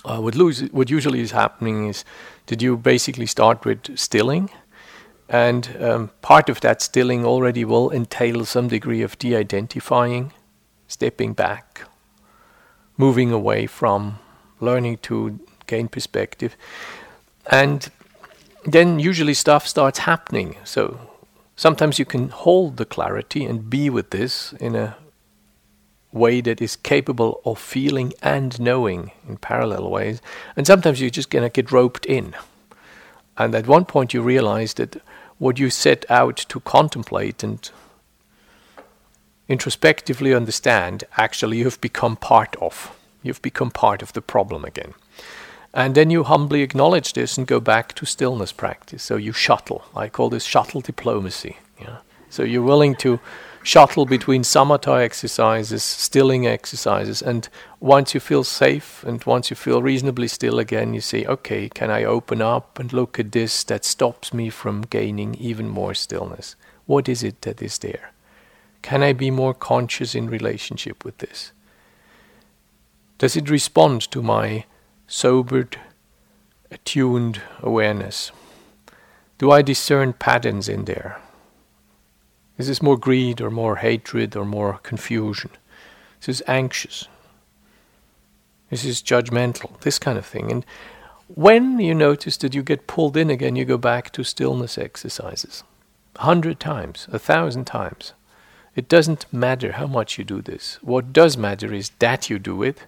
Uh, 0.03 0.19
what, 0.19 0.35
what 0.71 0.89
usually 0.89 1.19
is 1.19 1.31
happening 1.31 1.87
is 1.87 2.05
that 2.45 2.61
you 2.61 2.77
basically 2.77 3.25
start 3.25 3.65
with 3.65 3.97
stilling, 3.97 4.49
and 5.27 5.75
um, 5.79 6.11
part 6.21 6.49
of 6.49 6.61
that 6.61 6.81
stilling 6.81 7.25
already 7.25 7.65
will 7.65 7.89
entail 7.91 8.45
some 8.45 8.67
degree 8.67 9.01
of 9.01 9.17
de 9.17 9.35
identifying, 9.35 10.31
stepping 10.87 11.33
back, 11.33 11.81
moving 12.97 13.31
away 13.31 13.65
from, 13.65 14.19
learning 14.59 14.97
to 14.97 15.39
gain 15.65 15.87
perspective. 15.87 16.55
And 17.47 17.89
then 18.65 18.99
usually 18.99 19.33
stuff 19.33 19.67
starts 19.67 19.99
happening. 19.99 20.57
So 20.63 20.99
Sometimes 21.55 21.99
you 21.99 22.05
can 22.05 22.29
hold 22.29 22.75
the 22.77 22.85
clarity 22.85 23.45
and 23.45 23.69
be 23.69 23.89
with 23.89 24.09
this 24.09 24.53
in 24.59 24.75
a 24.75 24.97
way 26.11 26.41
that 26.41 26.61
is 26.61 26.75
capable 26.75 27.41
of 27.45 27.59
feeling 27.59 28.13
and 28.21 28.59
knowing 28.59 29.11
in 29.27 29.37
parallel 29.37 29.89
ways. 29.89 30.21
And 30.55 30.67
sometimes 30.67 30.99
you're 30.99 31.09
just 31.09 31.29
going 31.29 31.43
to 31.43 31.49
get 31.49 31.71
roped 31.71 32.05
in. 32.05 32.35
And 33.37 33.55
at 33.55 33.67
one 33.67 33.85
point 33.85 34.13
you 34.13 34.21
realize 34.21 34.73
that 34.75 35.01
what 35.37 35.59
you 35.59 35.69
set 35.69 36.09
out 36.09 36.37
to 36.37 36.59
contemplate 36.61 37.43
and 37.43 37.69
introspectively 39.47 40.33
understand, 40.33 41.05
actually 41.17 41.59
you 41.59 41.65
have 41.65 41.79
become 41.79 42.17
part 42.17 42.55
of. 42.61 42.97
You've 43.23 43.41
become 43.41 43.71
part 43.71 44.01
of 44.01 44.13
the 44.13 44.21
problem 44.21 44.65
again. 44.65 44.93
And 45.75 45.93
then 45.93 46.09
you 46.09 46.23
humbly 46.23 46.61
acknowledge 46.61 47.13
this 47.13 47.37
and 47.37 47.45
go 47.45 47.59
back 47.59 47.93
to 47.95 48.05
stillness 48.05 48.53
practice. 48.53 49.03
So 49.03 49.17
you 49.17 49.33
shuttle. 49.33 49.83
I 49.93 50.07
call 50.07 50.29
this 50.29 50.45
shuttle 50.45 50.79
diplomacy. 50.79 51.57
Yeah. 51.79 51.97
So 52.29 52.43
you're 52.43 52.63
willing 52.63 52.95
to 52.97 53.19
shuttle 53.61 54.05
between 54.05 54.43
samatha 54.43 55.01
exercises, 55.01 55.83
stilling 55.83 56.47
exercises, 56.47 57.21
and 57.21 57.49
once 57.79 58.13
you 58.13 58.19
feel 58.19 58.43
safe 58.43 59.03
and 59.03 59.23
once 59.25 59.49
you 59.49 59.55
feel 59.55 59.81
reasonably 59.81 60.27
still 60.27 60.59
again, 60.59 60.93
you 60.93 61.01
say, 61.01 61.25
okay, 61.25 61.67
can 61.67 61.89
I 61.89 62.03
open 62.03 62.41
up 62.41 62.79
and 62.79 62.93
look 62.93 63.19
at 63.19 63.31
this 63.31 63.63
that 63.65 63.83
stops 63.83 64.33
me 64.33 64.49
from 64.49 64.83
gaining 64.83 65.35
even 65.35 65.67
more 65.67 65.93
stillness? 65.93 66.55
What 66.85 67.09
is 67.09 67.23
it 67.23 67.41
that 67.41 67.61
is 67.61 67.79
there? 67.79 68.11
Can 68.81 69.01
I 69.01 69.13
be 69.13 69.31
more 69.31 69.53
conscious 69.53 70.15
in 70.15 70.29
relationship 70.29 71.03
with 71.03 71.17
this? 71.17 71.51
Does 73.17 73.35
it 73.35 73.49
respond 73.49 74.09
to 74.11 74.21
my 74.21 74.65
sobered, 75.07 75.79
attuned 76.71 77.41
awareness? 77.61 78.31
Do 79.37 79.51
I 79.51 79.61
discern 79.61 80.13
patterns 80.13 80.69
in 80.69 80.85
there? 80.85 81.19
Is 82.57 82.67
this 82.67 82.81
more 82.81 82.97
greed 82.97 83.41
or 83.41 83.51
more 83.51 83.77
hatred 83.77 84.35
or 84.35 84.45
more 84.45 84.79
confusion? 84.83 85.51
Is 86.21 86.27
this 86.27 86.41
anxious? 86.47 87.07
Is 88.71 88.83
this 88.83 89.01
judgmental? 89.01 89.79
This 89.81 89.99
kind 89.99 90.17
of 90.17 90.25
thing. 90.25 90.51
And 90.51 90.65
when 91.27 91.79
you 91.79 91.93
notice 91.93 92.37
that 92.37 92.55
you 92.55 92.63
get 92.63 92.87
pulled 92.87 93.17
in 93.17 93.29
again, 93.29 93.55
you 93.55 93.65
go 93.65 93.77
back 93.77 94.11
to 94.13 94.23
stillness 94.23 94.77
exercises. 94.77 95.63
A 96.15 96.21
hundred 96.23 96.59
times, 96.59 97.07
a 97.11 97.19
thousand 97.19 97.65
times. 97.65 98.13
It 98.75 98.87
doesn't 98.89 99.31
matter 99.31 99.73
how 99.73 99.87
much 99.87 100.17
you 100.17 100.23
do 100.23 100.41
this. 100.41 100.79
What 100.81 101.13
does 101.13 101.37
matter 101.37 101.73
is 101.73 101.91
that 101.99 102.29
you 102.29 102.39
do 102.39 102.63
it 102.63 102.79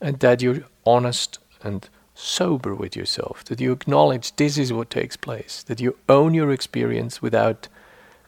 and 0.00 0.18
that 0.20 0.42
you're 0.42 0.64
honest 0.84 1.38
and 1.64 1.88
sober 2.14 2.74
with 2.74 2.96
yourself, 2.96 3.44
that 3.44 3.60
you 3.60 3.72
acknowledge 3.72 4.36
this 4.36 4.58
is 4.58 4.72
what 4.72 4.90
takes 4.90 5.16
place, 5.16 5.62
that 5.64 5.80
you 5.80 5.96
own 6.08 6.34
your 6.34 6.52
experience 6.52 7.22
without 7.22 7.68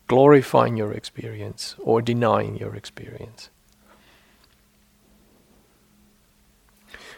glorifying 0.07 0.77
your 0.77 0.93
experience 0.93 1.75
or 1.79 2.03
denying 2.03 2.57
your 2.57 2.75
experience. 2.75 3.51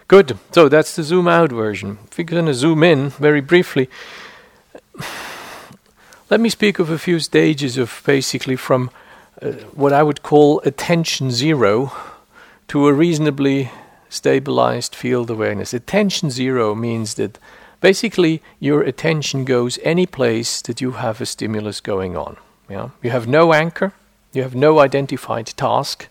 Good. 0.08 0.38
So 0.52 0.68
that's 0.68 0.94
the 0.94 1.02
zoom 1.02 1.26
out 1.26 1.50
version. 1.50 1.98
If 2.10 2.18
we're 2.18 2.24
going 2.24 2.46
to 2.46 2.54
zoom 2.54 2.84
in 2.84 3.10
very 3.10 3.40
briefly, 3.40 3.88
let 6.30 6.40
me 6.40 6.48
speak 6.48 6.78
of 6.78 6.90
a 6.90 6.98
few 6.98 7.18
stages 7.18 7.76
of 7.76 8.02
basically 8.06 8.56
from 8.56 8.90
uh, 9.42 9.50
what 9.74 9.92
I 9.92 10.04
would 10.04 10.22
call 10.22 10.60
attention 10.60 11.30
zero 11.30 11.92
to 12.68 12.86
a 12.86 12.92
reasonably 12.92 13.70
stabilized 14.16 14.94
field 14.94 15.30
awareness. 15.30 15.74
Attention 15.74 16.30
zero 16.30 16.74
means 16.74 17.14
that 17.14 17.38
basically 17.80 18.42
your 18.58 18.82
attention 18.82 19.44
goes 19.44 19.78
any 19.82 20.06
place 20.06 20.62
that 20.62 20.80
you 20.80 20.92
have 20.92 21.20
a 21.20 21.26
stimulus 21.26 21.80
going 21.80 22.16
on. 22.16 22.36
Yeah? 22.68 22.90
You 23.02 23.10
have 23.10 23.28
no 23.28 23.52
anchor, 23.52 23.92
you 24.32 24.42
have 24.42 24.54
no 24.54 24.80
identified 24.80 25.46
task, 25.46 26.08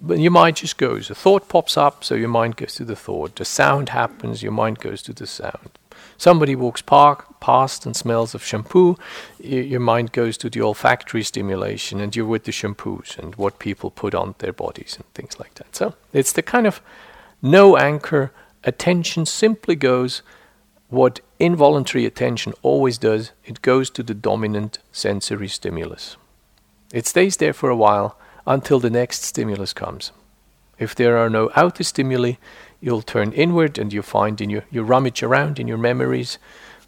but 0.00 0.18
your 0.18 0.30
mind 0.30 0.56
just 0.56 0.78
goes. 0.78 1.10
A 1.10 1.14
thought 1.14 1.48
pops 1.48 1.76
up, 1.76 2.04
so 2.04 2.14
your 2.14 2.28
mind 2.28 2.56
goes 2.56 2.74
to 2.74 2.84
the 2.84 2.96
thought. 2.96 3.40
A 3.40 3.44
sound 3.44 3.88
happens, 3.88 4.42
your 4.42 4.52
mind 4.52 4.78
goes 4.78 5.02
to 5.02 5.12
the 5.12 5.26
sound. 5.26 5.70
Somebody 6.16 6.54
walks 6.54 6.82
park, 6.82 7.40
past 7.40 7.86
and 7.86 7.96
smells 7.96 8.34
of 8.34 8.44
shampoo, 8.44 8.96
your 9.40 9.80
mind 9.80 10.12
goes 10.12 10.36
to 10.38 10.50
the 10.50 10.60
olfactory 10.60 11.22
stimulation, 11.22 12.00
and 12.00 12.14
you're 12.14 12.26
with 12.26 12.44
the 12.44 12.52
shampoos 12.52 13.18
and 13.18 13.34
what 13.36 13.58
people 13.58 13.90
put 13.90 14.14
on 14.14 14.34
their 14.38 14.52
bodies 14.52 14.96
and 14.96 15.06
things 15.14 15.38
like 15.38 15.54
that. 15.54 15.74
So 15.74 15.94
it's 16.12 16.32
the 16.32 16.42
kind 16.42 16.66
of 16.66 16.80
no 17.42 17.76
anchor, 17.76 18.32
attention 18.64 19.26
simply 19.26 19.76
goes 19.76 20.22
what 20.88 21.20
involuntary 21.38 22.06
attention 22.06 22.54
always 22.62 22.98
does 22.98 23.32
it 23.44 23.62
goes 23.62 23.90
to 23.90 24.02
the 24.02 24.14
dominant 24.14 24.78
sensory 24.90 25.48
stimulus. 25.48 26.16
It 26.92 27.06
stays 27.06 27.36
there 27.36 27.52
for 27.52 27.68
a 27.68 27.76
while 27.76 28.18
until 28.46 28.80
the 28.80 28.90
next 28.90 29.22
stimulus 29.22 29.72
comes. 29.72 30.10
If 30.78 30.94
there 30.94 31.18
are 31.18 31.28
no 31.28 31.50
outer 31.54 31.84
stimuli, 31.84 32.34
you'll 32.80 33.02
turn 33.02 33.32
inward 33.32 33.78
and 33.78 33.92
you 33.92 34.00
find 34.02 34.40
in 34.40 34.48
your 34.50 34.64
you 34.70 34.82
rummage 34.82 35.22
around 35.22 35.58
in 35.58 35.68
your 35.68 35.78
memories, 35.78 36.38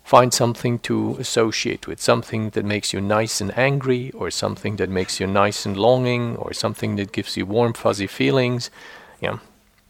find 0.03 0.33
something 0.33 0.79
to 0.79 1.17
associate 1.19 1.87
with, 1.87 2.01
something 2.01 2.51
that 2.51 2.65
makes 2.65 2.93
you 2.93 3.01
nice 3.01 3.41
and 3.41 3.57
angry, 3.59 4.11
or 4.13 4.31
something 4.31 4.77
that 4.77 4.89
makes 4.89 5.21
you 5.21 5.27
nice 5.27 5.67
and 5.67 5.77
longing, 5.77 6.37
or 6.37 6.53
something 6.53 6.97
that 6.97 7.13
gives 7.13 7.37
you 7.37 7.45
warm 7.45 7.75
fuzzy 7.75 8.07
feelings. 8.07 8.71
Yeah. 9.21 9.39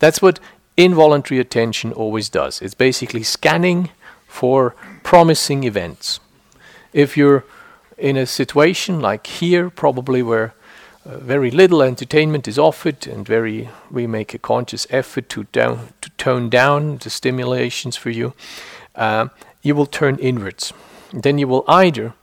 That's 0.01 0.21
what 0.21 0.41
involuntary 0.77 1.39
attention 1.41 1.93
always 1.93 2.29
does. 2.29 2.61
It's 2.61 2.75
basically 2.75 3.23
scanning 3.23 3.91
for 4.27 4.75
promising 5.03 5.65
events. 5.65 6.21
If 6.93 7.17
you're 7.17 7.45
in 7.97 8.17
a 8.17 8.27
situation 8.27 9.01
like 9.01 9.27
here, 9.27 9.71
probably 9.71 10.23
where 10.23 10.55
uh, 11.05 11.19
very 11.19 11.51
little 11.51 11.83
entertainment 11.83 12.49
is 12.49 12.59
offered 12.59 13.07
and 13.07 13.27
very 13.27 13.69
we 13.91 14.07
make 14.07 14.35
a 14.35 14.39
conscious 14.39 14.87
effort 14.91 15.29
to 15.31 15.45
down 15.45 15.93
to 16.01 16.11
tone 16.11 16.49
down 16.51 16.99
the 16.99 17.11
stimulations 17.11 17.97
for 17.97 18.11
you, 18.11 18.33
uh, 18.95 19.29
you 19.63 19.75
will 19.75 19.87
turn 19.87 20.17
inwards. 20.17 20.73
Then 21.13 21.39
you 21.39 21.47
will 21.49 21.65
either 21.69 22.15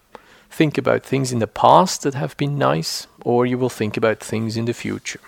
think 0.49 0.77
about 0.77 1.03
things 1.03 1.31
in 1.31 1.39
the 1.39 1.47
past 1.47 2.01
that 2.01 2.15
have 2.15 2.35
been 2.37 2.57
nice, 2.57 3.07
or 3.23 3.45
you 3.45 3.57
will 3.57 3.69
think 3.69 3.97
about 3.97 4.19
things 4.19 4.57
in 4.57 4.65
the 4.65 4.73
future. 4.73 5.19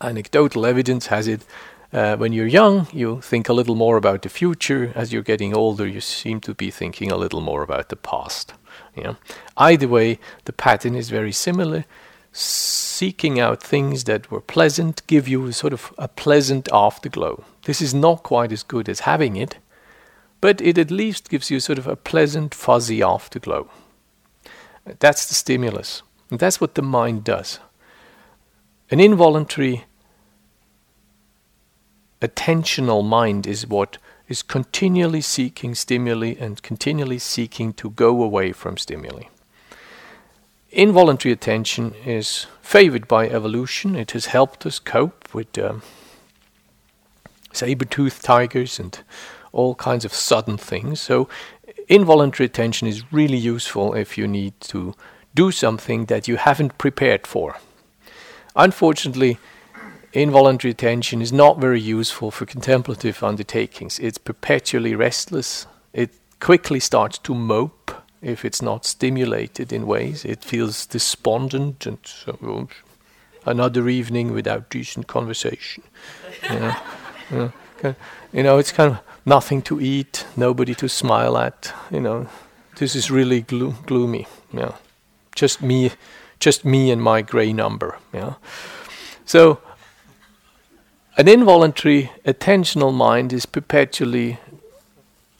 Anecdotal 0.00 0.66
evidence 0.66 1.06
has 1.06 1.26
it 1.26 1.44
Uh, 1.90 2.16
when 2.16 2.34
you're 2.34 2.46
young, 2.46 2.86
you 2.92 3.18
think 3.22 3.48
a 3.48 3.54
little 3.54 3.74
more 3.74 3.96
about 3.96 4.20
the 4.20 4.28
future. 4.28 4.92
As 4.94 5.10
you're 5.10 5.22
getting 5.22 5.56
older, 5.56 5.86
you 5.86 6.00
seem 6.02 6.38
to 6.40 6.52
be 6.54 6.70
thinking 6.70 7.10
a 7.10 7.16
little 7.16 7.40
more 7.40 7.62
about 7.62 7.88
the 7.88 7.96
past. 7.96 8.52
Either 9.56 9.88
way, 9.88 10.18
the 10.44 10.52
pattern 10.52 10.94
is 10.94 11.08
very 11.08 11.32
similar. 11.32 11.84
Seeking 12.30 13.40
out 13.40 13.62
things 13.62 14.04
that 14.04 14.30
were 14.30 14.42
pleasant 14.42 15.06
give 15.06 15.28
you 15.28 15.50
sort 15.52 15.72
of 15.72 15.92
a 15.96 16.08
pleasant 16.08 16.68
afterglow. 16.72 17.44
This 17.62 17.80
is 17.80 17.94
not 17.94 18.22
quite 18.22 18.52
as 18.52 18.62
good 18.62 18.88
as 18.88 19.00
having 19.00 19.36
it, 19.36 19.56
but 20.40 20.60
it 20.60 20.76
at 20.76 20.90
least 20.90 21.30
gives 21.30 21.50
you 21.50 21.58
sort 21.58 21.78
of 21.78 21.86
a 21.86 21.96
pleasant, 21.96 22.54
fuzzy 22.54 23.02
afterglow. 23.02 23.70
That's 25.00 25.26
the 25.26 25.34
stimulus. 25.34 26.02
And 26.30 26.38
that's 26.38 26.60
what 26.60 26.74
the 26.74 26.82
mind 26.82 27.24
does. 27.24 27.60
An 28.90 29.00
involuntary 29.00 29.84
attentional 32.20 33.06
mind 33.06 33.46
is 33.46 33.66
what 33.66 33.98
is 34.28 34.42
continually 34.42 35.20
seeking 35.20 35.74
stimuli 35.74 36.34
and 36.38 36.62
continually 36.62 37.18
seeking 37.18 37.72
to 37.74 37.90
go 37.90 38.22
away 38.22 38.52
from 38.52 38.76
stimuli. 38.76 39.24
Involuntary 40.70 41.32
attention 41.32 41.94
is 42.04 42.46
favored 42.60 43.08
by 43.08 43.28
evolution. 43.28 43.96
It 43.96 44.10
has 44.10 44.26
helped 44.26 44.66
us 44.66 44.78
cope 44.78 45.32
with 45.32 45.56
um, 45.58 45.82
saber-toothed 47.52 48.22
tigers 48.22 48.78
and 48.78 48.98
all 49.52 49.74
kinds 49.74 50.04
of 50.04 50.12
sudden 50.12 50.58
things. 50.58 51.00
So, 51.00 51.28
involuntary 51.88 52.44
attention 52.44 52.86
is 52.86 53.10
really 53.10 53.38
useful 53.38 53.94
if 53.94 54.18
you 54.18 54.28
need 54.28 54.60
to 54.60 54.94
do 55.34 55.50
something 55.50 56.04
that 56.06 56.28
you 56.28 56.36
haven't 56.36 56.76
prepared 56.76 57.26
for. 57.26 57.56
Unfortunately, 58.54 59.38
involuntary 60.22 60.70
attention 60.70 61.22
is 61.22 61.32
not 61.32 61.58
very 61.58 61.80
useful 61.80 62.30
for 62.30 62.46
contemplative 62.46 63.22
undertakings. 63.22 63.98
It's 63.98 64.18
perpetually 64.18 64.94
restless. 64.94 65.66
It 65.92 66.10
quickly 66.40 66.80
starts 66.80 67.18
to 67.18 67.34
mope 67.34 67.92
if 68.22 68.44
it's 68.44 68.62
not 68.62 68.84
stimulated 68.84 69.72
in 69.72 69.86
ways. 69.86 70.24
It 70.24 70.44
feels 70.44 70.86
despondent 70.86 71.86
and 71.86 71.98
so, 72.04 72.68
another 73.46 73.88
evening 73.88 74.32
without 74.32 74.70
decent 74.70 75.06
conversation. 75.06 75.82
You 76.50 76.58
know, 76.58 76.76
you 77.30 77.36
know, 77.82 77.94
you 78.32 78.42
know, 78.42 78.58
it's 78.58 78.72
kind 78.72 78.92
of 78.92 79.00
nothing 79.24 79.62
to 79.62 79.80
eat, 79.80 80.26
nobody 80.36 80.74
to 80.76 80.88
smile 80.88 81.36
at. 81.38 81.72
You 81.90 82.00
know, 82.00 82.28
this 82.76 82.94
is 82.94 83.10
really 83.10 83.42
glo- 83.42 83.74
gloomy. 83.86 84.26
Yeah, 84.52 84.72
just 85.34 85.62
me, 85.62 85.92
just 86.40 86.64
me 86.64 86.90
and 86.90 87.02
my 87.02 87.22
grey 87.22 87.52
number. 87.52 87.98
Yeah, 88.12 88.34
so 89.24 89.60
an 91.18 91.26
involuntary 91.26 92.12
attentional 92.24 92.94
mind 92.94 93.32
is 93.32 93.44
perpetually 93.44 94.38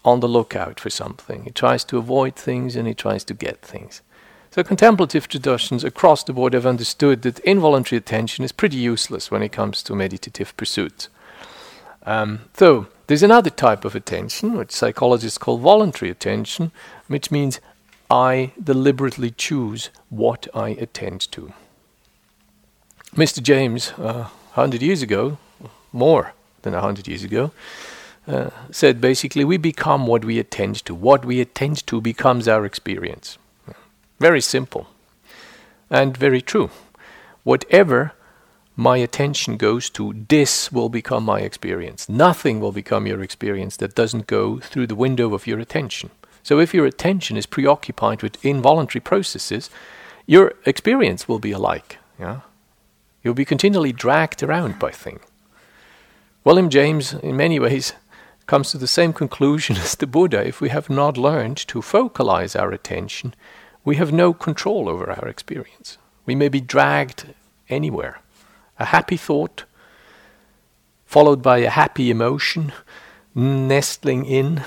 on 0.05 0.19
the 0.19 0.29
lookout 0.29 0.81
for 0.81 0.91
something. 0.91 1.47
It 1.47 1.55
tries 1.55 1.85
to 1.85 1.99
avoid 1.99 2.35
things 2.35 2.75
and 2.75 2.89
it 2.89 2.99
tries 2.99 3.23
to 3.25 3.35
get 3.35 3.63
things. 3.63 4.03
So, 4.51 4.65
contemplative 4.65 5.29
traditions 5.29 5.85
across 5.85 6.25
the 6.25 6.33
board 6.33 6.55
have 6.55 6.67
understood 6.67 7.23
that 7.23 7.39
involuntary 7.41 7.97
attention 7.97 8.45
is 8.45 8.51
pretty 8.51 8.77
useless 8.77 9.31
when 9.31 9.43
it 9.43 9.53
comes 9.53 9.85
to 9.85 9.95
meditative 9.95 10.57
pursuits. 10.57 11.09
Um, 12.05 12.41
so, 12.55 12.89
there's 13.07 13.23
another 13.23 13.51
type 13.51 13.85
of 13.85 13.95
attention, 13.95 14.55
which 14.55 14.73
psychologists 14.73 15.39
call 15.39 15.59
voluntary 15.59 16.11
attention, 16.11 16.73
which 17.07 17.31
means 17.31 17.61
I 18.11 18.53
deliberately 18.61 19.31
choose 19.31 19.91
what 20.09 20.49
I 20.55 20.71
attend 20.71 21.31
to. 21.33 21.53
Mr. 23.15 23.41
James, 23.41 23.93
uh, 23.93 24.29
100 24.55 24.83
years 24.83 25.03
ago, 25.03 25.39
more 25.93 26.33
than 26.63 26.75
a 26.75 26.81
hundred 26.81 27.09
years 27.09 27.25
ago, 27.25 27.53
uh, 28.27 28.51
said 28.71 29.01
basically 29.01 29.45
we 29.45 29.57
become 29.57 30.07
what 30.07 30.25
we 30.25 30.39
attend 30.39 30.85
to. 30.85 30.95
What 30.95 31.25
we 31.25 31.41
attend 31.41 31.87
to 31.87 32.01
becomes 32.01 32.47
our 32.47 32.65
experience. 32.65 33.39
Very 34.19 34.41
simple 34.41 34.89
and 35.91 36.17
very 36.17 36.43
true. 36.43 36.71
Whatever 37.45 38.13
my 38.77 38.99
attention 38.99 39.57
goes 39.57 39.91
to, 39.91 40.15
this 40.29 40.71
will 40.71 40.89
become 40.89 41.25
my 41.25 41.41
experience. 41.41 42.09
Nothing 42.09 42.61
will 42.61 42.73
become 42.73 43.07
your 43.07 43.23
experience 43.23 43.77
that 43.79 43.95
doesn't 43.95 44.27
go 44.27 44.59
through 44.59 44.87
the 44.87 44.95
window 44.95 45.35
of 45.35 45.47
your 45.47 45.59
attention. 45.59 46.11
So 46.43 46.61
if 46.61 46.73
your 46.73 46.87
attention 46.87 47.37
is 47.37 47.47
preoccupied 47.47 48.23
with 48.23 48.45
involuntary 48.45 49.01
processes, 49.01 49.69
your 50.27 50.55
experience 50.65 51.27
will 51.27 51.39
be 51.39 51.53
alike. 51.53 51.99
Yeah? 52.21 52.41
You'll 53.23 53.35
be 53.35 53.45
continually 53.45 53.93
dragged 53.93 54.43
around 54.43 54.79
by 54.79 54.91
things. 54.91 55.23
William 56.49 56.71
James, 56.71 57.13
in 57.13 57.37
many 57.37 57.61
ways, 57.61 57.93
comes 58.47 58.71
to 58.71 58.79
the 58.79 58.87
same 58.87 59.13
conclusion 59.13 59.77
as 59.85 59.95
the 59.95 60.07
Buddha. 60.07 60.47
If 60.47 60.63
we 60.63 60.71
have 60.71 60.89
not 60.89 61.19
learned 61.19 61.59
to 61.67 61.83
focalize 61.83 62.57
our 62.57 62.73
attention, 62.73 63.35
we 63.85 63.97
have 63.97 64.15
no 64.15 64.33
control 64.33 64.89
over 64.89 65.11
our 65.11 65.29
experience. 65.29 65.99
We 66.25 66.35
may 66.35 66.49
be 66.49 66.63
dragged 66.63 67.35
anywhere. 67.69 68.23
A 68.79 68.87
happy 68.87 69.19
thought, 69.19 69.65
followed 71.05 71.43
by 71.43 71.59
a 71.59 71.69
happy 71.69 72.11
emotion, 72.11 72.73
nestling 73.35 74.25
in, 74.25 74.63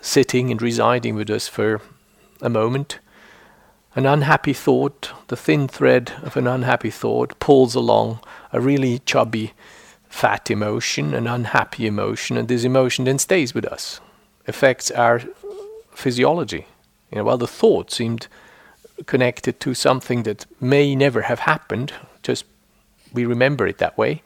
sitting 0.00 0.52
and 0.52 0.62
residing 0.62 1.16
with 1.16 1.30
us 1.30 1.48
for 1.48 1.80
a 2.42 2.48
moment. 2.48 3.00
An 3.96 4.06
unhappy 4.06 4.52
thought, 4.52 5.10
the 5.26 5.36
thin 5.36 5.66
thread 5.66 6.12
of 6.22 6.36
an 6.36 6.46
unhappy 6.46 6.90
thought, 6.90 7.36
pulls 7.40 7.74
along 7.74 8.20
a 8.52 8.60
really 8.60 9.00
chubby 9.00 9.52
fat 10.14 10.48
emotion, 10.48 11.12
an 11.12 11.26
unhappy 11.26 11.88
emotion, 11.88 12.36
and 12.36 12.46
this 12.46 12.62
emotion 12.62 13.04
then 13.04 13.18
stays 13.18 13.52
with 13.52 13.64
us, 13.64 14.00
affects 14.46 14.92
our 14.92 15.20
physiology. 15.92 16.66
You 17.10 17.18
know, 17.18 17.24
while 17.24 17.36
the 17.36 17.48
thought 17.48 17.90
seemed 17.90 18.28
connected 19.06 19.58
to 19.58 19.74
something 19.74 20.22
that 20.22 20.46
may 20.60 20.94
never 20.94 21.22
have 21.22 21.40
happened, 21.40 21.92
just 22.22 22.44
we 23.12 23.24
remember 23.24 23.66
it 23.66 23.78
that 23.78 23.98
way, 23.98 24.22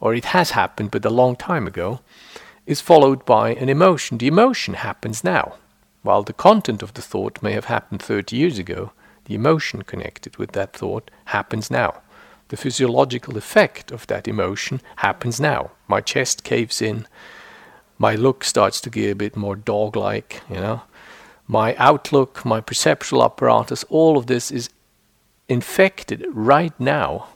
or 0.00 0.14
it 0.14 0.26
has 0.26 0.50
happened 0.50 0.90
but 0.90 1.06
a 1.06 1.10
long 1.10 1.34
time 1.34 1.66
ago, 1.66 2.00
is 2.66 2.82
followed 2.82 3.24
by 3.24 3.54
an 3.54 3.70
emotion. 3.70 4.18
The 4.18 4.28
emotion 4.28 4.74
happens 4.74 5.24
now. 5.24 5.54
While 6.02 6.24
the 6.24 6.34
content 6.34 6.82
of 6.82 6.92
the 6.92 7.02
thought 7.02 7.42
may 7.42 7.52
have 7.52 7.66
happened 7.66 8.02
30 8.02 8.36
years 8.36 8.58
ago, 8.58 8.92
the 9.24 9.34
emotion 9.34 9.80
connected 9.82 10.36
with 10.36 10.52
that 10.52 10.74
thought 10.74 11.10
happens 11.24 11.70
now 11.70 12.02
the 12.52 12.56
physiological 12.58 13.38
effect 13.38 13.90
of 13.90 14.06
that 14.08 14.28
emotion 14.28 14.82
happens 14.96 15.40
now. 15.40 15.70
My 15.88 16.02
chest 16.02 16.44
caves 16.44 16.82
in, 16.82 17.06
my 17.96 18.14
look 18.14 18.44
starts 18.44 18.78
to 18.82 18.90
get 18.90 19.10
a 19.10 19.14
bit 19.14 19.36
more 19.36 19.56
dog 19.56 19.96
like, 19.96 20.42
you 20.50 20.56
know. 20.56 20.82
My 21.46 21.74
outlook, 21.76 22.44
my 22.44 22.60
perceptual 22.60 23.24
apparatus, 23.24 23.84
all 23.84 24.18
of 24.18 24.26
this 24.26 24.50
is 24.50 24.68
infected 25.48 26.26
right 26.30 26.78
now 26.78 27.28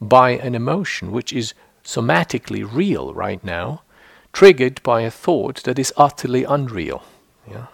by 0.00 0.30
an 0.30 0.56
emotion 0.56 1.12
which 1.12 1.32
is 1.32 1.54
somatically 1.84 2.68
real 2.68 3.14
right 3.14 3.44
now, 3.44 3.82
triggered 4.32 4.82
by 4.82 5.02
a 5.02 5.12
thought 5.12 5.62
that 5.62 5.78
is 5.78 5.92
utterly 5.96 6.42
unreal. 6.42 7.04
Yeah? 7.48 7.66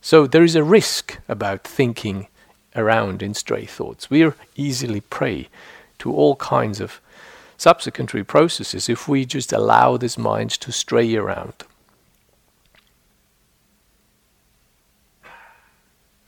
So 0.00 0.26
there 0.26 0.44
is 0.44 0.56
a 0.56 0.64
risk 0.64 1.18
about 1.28 1.64
thinking 1.64 2.28
around 2.74 3.22
in 3.22 3.34
stray 3.34 3.66
thoughts. 3.66 4.08
We 4.08 4.22
are 4.22 4.34
easily 4.56 5.02
prey 5.02 5.50
to 6.02 6.12
all 6.12 6.34
kinds 6.36 6.80
of 6.80 7.00
subsequent 7.56 8.26
processes 8.26 8.88
if 8.88 9.06
we 9.06 9.24
just 9.24 9.52
allow 9.52 9.96
this 9.96 10.18
mind 10.18 10.50
to 10.50 10.72
stray 10.72 11.14
around. 11.14 11.54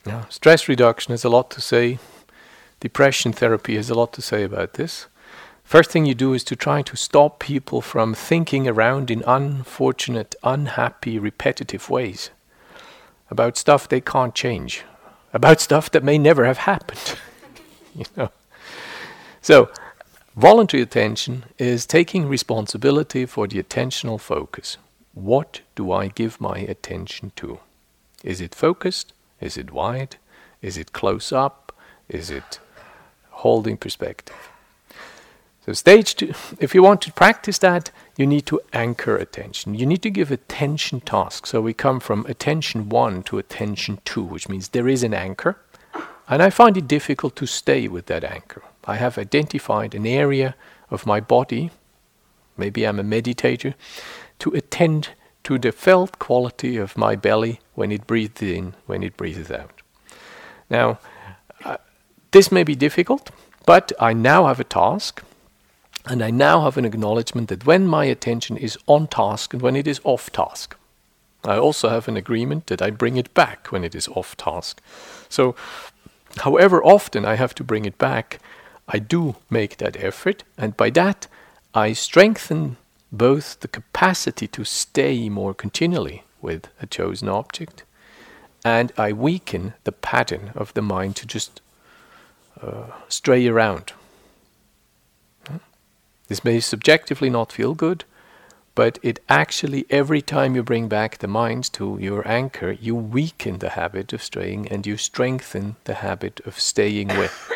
Now, 0.07 0.27
stress 0.29 0.69
reduction 0.69 1.13
has 1.13 1.25
a 1.25 1.29
lot 1.29 1.51
to 1.51 1.61
say. 1.61 1.99
Depression 2.79 3.33
therapy 3.33 3.75
has 3.75 3.91
a 3.91 3.95
lot 3.95 4.13
to 4.13 4.23
say 4.23 4.45
about 4.45 4.75
this. 4.75 5.07
First 5.65 5.91
thing 5.91 6.07
you 6.07 6.15
do 6.15 6.35
is 6.35 6.45
to 6.45 6.55
try 6.55 6.83
to 6.83 6.97
stop 6.97 7.41
people 7.41 7.81
from 7.81 8.15
thinking 8.15 8.69
around 8.69 9.11
in 9.11 9.25
unfortunate, 9.27 10.37
unhappy, 10.45 11.19
repetitive 11.19 11.91
ways 11.91 12.31
about 13.29 13.57
stuff 13.57 13.89
they 13.89 14.01
can't 14.01 14.35
change, 14.35 14.85
about 15.33 15.61
stuff 15.61 15.91
that 15.91 16.05
may 16.05 16.19
never 16.19 16.45
have 16.45 16.59
happened. 16.59 17.17
you 17.97 18.05
know. 18.17 18.31
So, 19.45 19.69
voluntary 20.35 20.83
attention 20.83 21.45
is 21.59 21.85
taking 21.85 22.27
responsibility 22.27 23.27
for 23.27 23.47
the 23.47 23.63
attentional 23.63 24.19
focus. 24.19 24.79
What 25.13 25.61
do 25.75 25.93
I 25.93 26.09
give 26.09 26.41
my 26.41 26.61
attention 26.61 27.31
to? 27.37 27.59
Is 28.23 28.41
it 28.41 28.55
focused? 28.55 29.13
Is 29.43 29.59
it 29.59 29.71
wide? 29.71 30.17
Is 30.63 30.79
it 30.79 30.95
close 30.95 31.31
up? 31.31 31.77
Is 32.09 32.31
it 32.31 32.59
holding 33.43 33.77
perspective? 33.77 34.49
So, 35.67 35.75
stage 35.75 36.15
two, 36.15 36.33
if 36.59 36.75
you 36.75 36.83
want 36.83 37.03
to 37.03 37.13
practice 37.13 37.59
that, 37.59 37.91
you 38.17 38.27
need 38.27 38.47
to 38.47 38.63
anchor 38.73 39.19
attention. 39.19 39.75
You 39.75 39.85
need 39.85 40.01
to 40.05 40.11
give 40.11 40.31
attention 40.31 41.03
tasks. 41.03 41.51
So, 41.51 41.61
we 41.61 41.75
come 41.75 42.01
from 42.01 42.25
attention 42.31 42.89
one 42.89 43.23
to 43.25 43.37
attention 43.37 43.99
two, 44.07 44.23
which 44.23 44.49
means 44.49 44.69
there 44.69 44.89
is 44.89 45.03
an 45.03 45.13
anchor. 45.13 45.59
And 46.31 46.43
I 46.43 46.49
find 46.49 46.79
it 46.79 46.89
difficult 46.89 47.37
to 47.37 47.45
stay 47.45 47.89
with 47.89 48.07
that 48.07 48.25
anchor. 48.25 48.63
I 48.87 48.97
have 48.97 49.19
identified 49.19 49.95
an 49.95 50.07
area 50.07 50.55
of 50.91 51.07
my 51.07 51.21
body, 51.21 51.71
maybe 52.57 52.85
I'm 52.85 53.01
a 53.01 53.05
meditator, 53.05 53.75
to 54.41 54.51
attend 54.51 55.11
to 55.45 55.59
the 55.59 55.73
felt 55.73 56.19
quality 56.19 56.77
of 56.77 56.97
my 56.97 57.17
belly 57.17 57.61
when 57.75 57.93
it 57.93 58.07
breathes 58.07 58.43
in, 58.43 58.75
when 58.87 59.03
it 59.03 59.17
breathes 59.17 59.51
out. 59.51 59.83
Now, 60.71 60.99
uh, 61.65 61.77
this 62.31 62.51
may 62.51 62.65
be 62.65 62.75
difficult, 62.75 63.31
but 63.67 63.93
I 64.01 64.13
now 64.13 64.47
have 64.47 64.61
a 64.61 64.65
task, 64.65 65.23
and 66.07 66.23
I 66.23 66.31
now 66.31 66.63
have 66.63 66.77
an 66.77 66.85
acknowledgement 66.85 67.49
that 67.49 67.67
when 67.67 67.87
my 67.87 68.05
attention 68.05 68.57
is 68.57 68.79
on 68.87 69.07
task 69.07 69.53
and 69.53 69.63
when 69.63 69.77
it 69.77 69.87
is 69.87 70.01
off 70.05 70.31
task, 70.31 70.77
I 71.45 71.59
also 71.59 71.91
have 71.91 72.09
an 72.09 72.17
agreement 72.17 72.67
that 72.69 72.81
I 72.81 72.91
bring 72.91 73.17
it 73.17 73.33
back 73.35 73.71
when 73.71 73.85
it 73.85 73.95
is 73.95 74.09
off 74.09 74.37
task. 74.37 74.81
So, 75.29 75.55
however 76.39 76.83
often 76.83 77.25
I 77.25 77.35
have 77.35 77.55
to 77.57 77.65
bring 77.65 77.85
it 77.85 77.99
back, 77.99 78.41
I 78.89 78.99
do 78.99 79.37
make 79.51 79.79
that 79.79 79.97
effort, 79.97 80.45
and 80.59 80.77
by 80.77 80.91
that 80.91 81.27
I 81.75 81.93
strengthen 81.93 82.77
both 83.11 83.61
the 83.61 83.69
capacity 83.69 84.47
to 84.49 84.65
stay 84.65 85.29
more 85.29 85.55
continually 85.55 86.25
with 86.43 86.69
a 86.81 86.87
chosen 86.87 87.29
object, 87.29 87.85
and 88.65 88.93
I 88.99 89.13
weaken 89.13 89.75
the 89.85 89.93
pattern 89.93 90.53
of 90.55 90.75
the 90.75 90.83
mind 90.83 91.17
to 91.17 91.27
just 91.27 91.61
uh, 92.61 92.87
stray 93.09 93.47
around. 93.47 93.93
This 96.29 96.45
may 96.45 96.61
subjectively 96.61 97.31
not 97.31 97.53
feel 97.53 97.75
good, 97.75 98.05
but 98.75 98.99
it 99.03 99.21
actually, 99.29 99.87
every 99.89 100.21
time 100.23 100.57
you 100.57 100.63
bring 100.63 100.89
back 100.89 101.19
the 101.19 101.29
mind 101.29 101.73
to 101.75 101.99
your 102.01 102.27
anchor, 102.27 102.73
you 102.73 102.95
weaken 102.95 103.59
the 103.59 103.71
habit 103.71 104.13
of 104.13 104.23
straying 104.23 104.67
and 104.69 104.87
you 104.87 104.97
strengthen 104.97 105.77
the 105.85 105.95
habit 105.95 106.41
of 106.45 106.59
staying 106.59 107.09
with. 107.09 107.54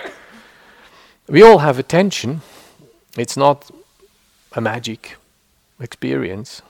We 1.29 1.43
all 1.43 1.59
have 1.59 1.79
attention. 1.79 2.43
It's 3.16 3.37
not 3.37 3.70
a 4.53 4.61
magic 4.61 5.16
experience. 5.81 6.62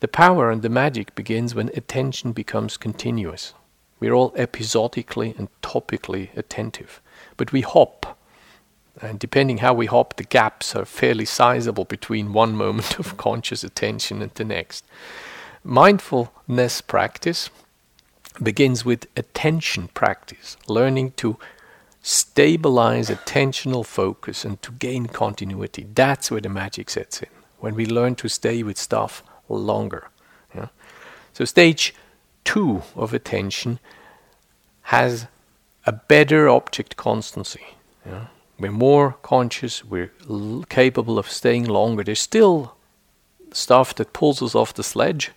The 0.00 0.08
power 0.08 0.50
and 0.50 0.62
the 0.62 0.68
magic 0.68 1.14
begins 1.14 1.54
when 1.54 1.70
attention 1.74 2.32
becomes 2.32 2.76
continuous. 2.76 3.54
We're 4.00 4.14
all 4.14 4.32
episodically 4.36 5.34
and 5.38 5.48
topically 5.62 6.36
attentive, 6.36 7.00
but 7.36 7.52
we 7.52 7.60
hop 7.60 8.18
and 9.00 9.18
depending 9.18 9.58
how 9.58 9.72
we 9.72 9.86
hop, 9.86 10.16
the 10.16 10.24
gaps 10.24 10.76
are 10.76 10.84
fairly 10.84 11.24
sizable 11.24 11.84
between 11.84 12.32
one 12.32 12.54
moment 12.54 12.98
of 13.00 13.16
conscious 13.16 13.64
attention 13.64 14.20
and 14.20 14.32
the 14.34 14.44
next. 14.44 14.84
Mindfulness 15.64 16.80
practice 16.80 17.50
begins 18.42 18.84
with 18.84 19.06
attention 19.16 19.88
practice, 19.88 20.56
learning 20.66 21.12
to 21.12 21.38
stabilize 22.02 23.08
attentional 23.08 23.86
focus 23.86 24.44
and 24.44 24.60
to 24.62 24.72
gain 24.72 25.06
continuity. 25.06 25.86
That's 25.94 26.30
where 26.30 26.40
the 26.40 26.48
magic 26.48 26.90
sets 26.90 27.22
in, 27.22 27.28
when 27.60 27.74
we 27.76 27.86
learn 27.86 28.16
to 28.16 28.28
stay 28.28 28.62
with 28.62 28.76
stuff 28.76 29.22
longer. 29.48 30.08
Yeah? 30.54 30.68
So, 31.32 31.44
stage 31.44 31.94
two 32.44 32.82
of 32.96 33.14
attention 33.14 33.78
has 34.82 35.26
a 35.86 35.92
better 35.92 36.48
object 36.48 36.96
constancy. 36.96 37.76
Yeah? 38.04 38.26
We're 38.58 38.72
more 38.72 39.16
conscious, 39.22 39.84
we're 39.84 40.12
l- 40.28 40.64
capable 40.68 41.18
of 41.18 41.30
staying 41.30 41.66
longer. 41.66 42.04
There's 42.04 42.20
still 42.20 42.74
stuff 43.52 43.94
that 43.94 44.12
pulls 44.12 44.42
us 44.42 44.54
off 44.54 44.74
the 44.74 44.82
sledge, 44.82 45.30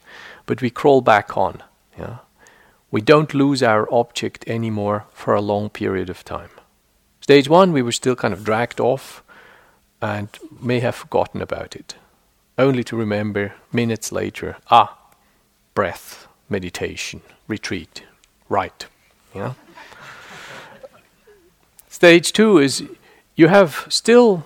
but 0.46 0.62
we 0.62 0.70
crawl 0.70 1.02
back 1.02 1.38
on. 1.38 1.62
Yeah? 1.98 2.18
We 2.92 3.02
don't 3.02 3.34
lose 3.34 3.62
our 3.62 3.92
object 3.94 4.48
anymore 4.48 5.06
for 5.12 5.34
a 5.34 5.42
long 5.42 5.70
period 5.70 6.10
of 6.10 6.24
time. 6.24 6.50
Stage 7.26 7.50
one, 7.50 7.74
we 7.74 7.82
were 7.82 7.92
still 7.92 8.16
kind 8.16 8.36
of 8.36 8.44
dragged 8.44 8.80
off 8.80 9.24
and 10.00 10.30
may 10.62 10.80
have 10.80 10.94
forgotten 10.94 11.42
about 11.42 11.76
it, 11.76 11.96
only 12.56 12.84
to 12.84 12.96
remember 12.96 13.56
minutes 13.74 14.12
later 14.12 14.58
ah, 14.70 14.96
breath, 15.74 16.28
meditation, 16.50 17.24
retreat, 17.48 18.04
right. 18.48 18.86
Yeah? 19.34 19.54
Stage 21.90 22.32
two 22.32 22.60
is 22.60 22.84
you 23.36 23.48
have 23.48 23.88
still 23.90 24.46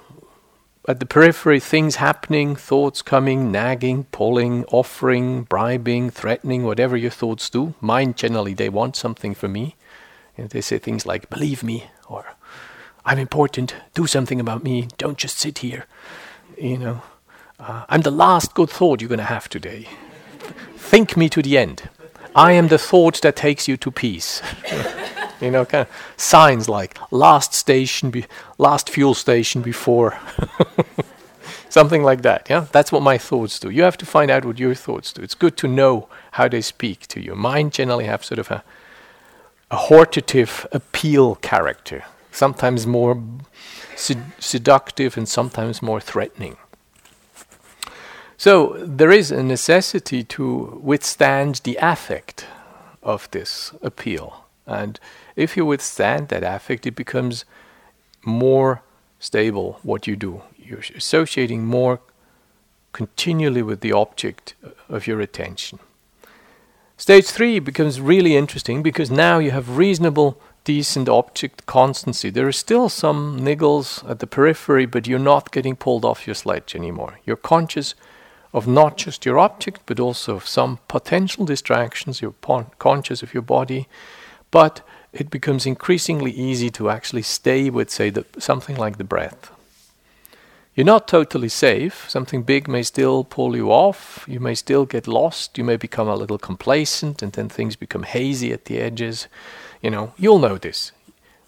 at 0.88 1.02
the 1.02 1.06
periphery 1.06 1.60
things 1.60 1.98
happening, 1.98 2.56
thoughts 2.56 3.02
coming, 3.02 3.52
nagging, 3.52 4.06
pulling, 4.06 4.64
offering, 4.72 5.44
bribing, 5.44 6.12
threatening, 6.12 6.64
whatever 6.64 6.96
your 6.96 7.12
thoughts 7.12 7.50
do. 7.50 7.74
Mine 7.82 8.14
generally, 8.14 8.54
they 8.54 8.70
want 8.70 8.96
something 8.96 9.36
from 9.36 9.52
me. 9.52 9.76
And 10.38 10.50
they 10.52 10.62
say 10.62 10.78
things 10.78 11.06
like, 11.06 11.30
believe 11.30 11.62
me, 11.62 11.90
I'm 13.10 13.18
important, 13.18 13.74
do 13.96 14.06
something 14.06 14.40
about 14.40 14.64
me, 14.64 14.88
don't 15.00 15.18
just 15.18 15.40
sit 15.40 15.58
here. 15.58 15.88
You 16.60 16.78
know, 16.78 17.02
uh, 17.60 17.84
I'm 17.90 18.02
the 18.02 18.12
last 18.12 18.54
good 18.54 18.70
thought 18.70 19.02
you're 19.02 19.08
going 19.08 19.18
to 19.18 19.24
have 19.24 19.50
today. 19.50 19.88
Think 20.76 21.18
me 21.18 21.28
to 21.30 21.42
the 21.42 21.58
end. 21.58 21.90
I 22.36 22.52
am 22.52 22.68
the 22.68 22.78
thought 22.78 23.20
that 23.24 23.36
takes 23.36 23.68
you 23.68 23.78
to 23.78 23.90
peace. 23.90 24.44
you 25.42 25.50
know, 25.50 25.66
kind 25.66 25.88
of 25.88 26.14
signs 26.18 26.70
like 26.70 27.00
last 27.12 27.56
station, 27.56 28.12
be- 28.12 28.28
last 28.60 28.92
fuel 28.92 29.16
station 29.16 29.64
before. 29.64 30.20
Something 31.70 32.04
like 32.04 32.22
that, 32.22 32.48
yeah? 32.48 32.68
That's 32.72 32.92
what 32.92 33.02
my 33.02 33.18
thoughts 33.18 33.58
do. 33.58 33.72
You 33.72 33.82
have 33.82 33.98
to 33.98 34.06
find 34.06 34.30
out 34.30 34.46
what 34.46 34.60
your 34.60 34.76
thoughts 34.76 35.14
do. 35.14 35.24
It's 35.24 35.34
good 35.34 35.58
to 35.58 35.68
know 35.68 36.10
how 36.34 36.48
they 36.48 36.62
speak 36.62 37.08
to 37.08 37.20
you. 37.20 37.34
Mine 37.34 37.72
generally 37.72 38.06
have 38.06 38.24
sort 38.24 38.38
of 38.38 38.52
a, 38.52 38.64
a 39.72 39.78
hortative 39.78 40.68
appeal 40.72 41.34
character, 41.38 42.04
sometimes 42.32 42.86
more 42.86 43.22
sed- 43.96 44.32
seductive 44.40 45.18
and 45.18 45.28
sometimes 45.28 45.82
more 45.82 46.00
threatening. 46.00 46.58
So 48.38 48.78
there 48.80 49.12
is 49.12 49.32
a 49.32 49.44
necessity 49.44 50.24
to 50.24 50.80
withstand 50.82 51.62
the 51.64 51.78
affect 51.82 52.46
of 53.04 53.30
this 53.32 53.74
appeal. 53.82 54.46
And 54.66 55.00
if 55.36 55.58
you 55.58 55.66
withstand 55.66 56.30
that 56.30 56.44
affect, 56.44 56.86
it 56.88 56.96
becomes 56.96 57.44
more 58.24 58.82
stable 59.20 59.80
what 59.84 60.08
you 60.08 60.16
do. 60.16 60.42
You're 60.58 60.84
associating 60.96 61.66
more 61.66 62.00
continually 62.94 63.62
with 63.62 63.82
the 63.82 63.92
object 63.92 64.56
of 64.88 65.08
your 65.08 65.20
attention. 65.20 65.80
Stage 66.98 67.28
three 67.28 67.60
becomes 67.60 68.02
really 68.02 68.36
interesting 68.36 68.84
because 68.84 69.10
now 69.10 69.40
you 69.40 69.52
have 69.52 69.78
reasonable, 69.78 70.40
decent 70.70 71.10
object 71.10 71.66
constancy. 71.66 72.30
There 72.30 72.48
are 72.48 72.52
still 72.52 72.90
some 72.90 73.40
niggles 73.40 74.08
at 74.08 74.20
the 74.20 74.28
periphery, 74.28 74.86
but 74.86 75.08
you're 75.08 75.18
not 75.34 75.50
getting 75.52 75.76
pulled 75.76 76.06
off 76.06 76.28
your 76.28 76.36
sledge 76.36 76.76
anymore. 76.76 77.18
You're 77.26 77.48
conscious 77.56 77.96
of 78.54 78.68
not 78.68 78.96
just 78.96 79.26
your 79.26 79.40
object, 79.40 79.82
but 79.88 80.00
also 80.00 80.36
of 80.36 80.48
some 80.48 80.78
potential 80.88 81.44
distractions. 81.44 82.22
You're 82.22 82.36
conscious 82.78 83.24
of 83.24 83.34
your 83.34 83.42
body, 83.42 83.88
but 84.52 84.82
it 85.12 85.32
becomes 85.32 85.66
increasingly 85.66 86.32
easy 86.32 86.70
to 86.70 86.92
actually 86.92 87.24
stay 87.24 87.72
with, 87.72 87.90
say, 87.90 88.12
the, 88.12 88.24
something 88.38 88.76
like 88.76 89.00
the 89.00 89.04
breath. 89.04 89.52
You're 90.76 90.94
not 90.96 91.08
totally 91.08 91.50
safe. 91.50 92.08
Something 92.08 92.44
big 92.44 92.68
may 92.68 92.84
still 92.84 93.24
pull 93.24 93.56
you 93.56 93.72
off. 93.72 94.24
You 94.28 94.40
may 94.40 94.54
still 94.54 94.86
get 94.86 95.08
lost. 95.08 95.58
You 95.58 95.64
may 95.64 95.78
become 95.78 96.08
a 96.08 96.16
little 96.16 96.38
complacent, 96.38 97.24
and 97.24 97.34
then 97.34 97.50
things 97.50 97.76
become 97.76 98.04
hazy 98.04 98.54
at 98.54 98.66
the 98.66 98.78
edges. 98.78 99.28
You 99.82 99.90
know, 99.90 100.14
you'll 100.18 100.40
know 100.40 100.58
this. 100.58 100.92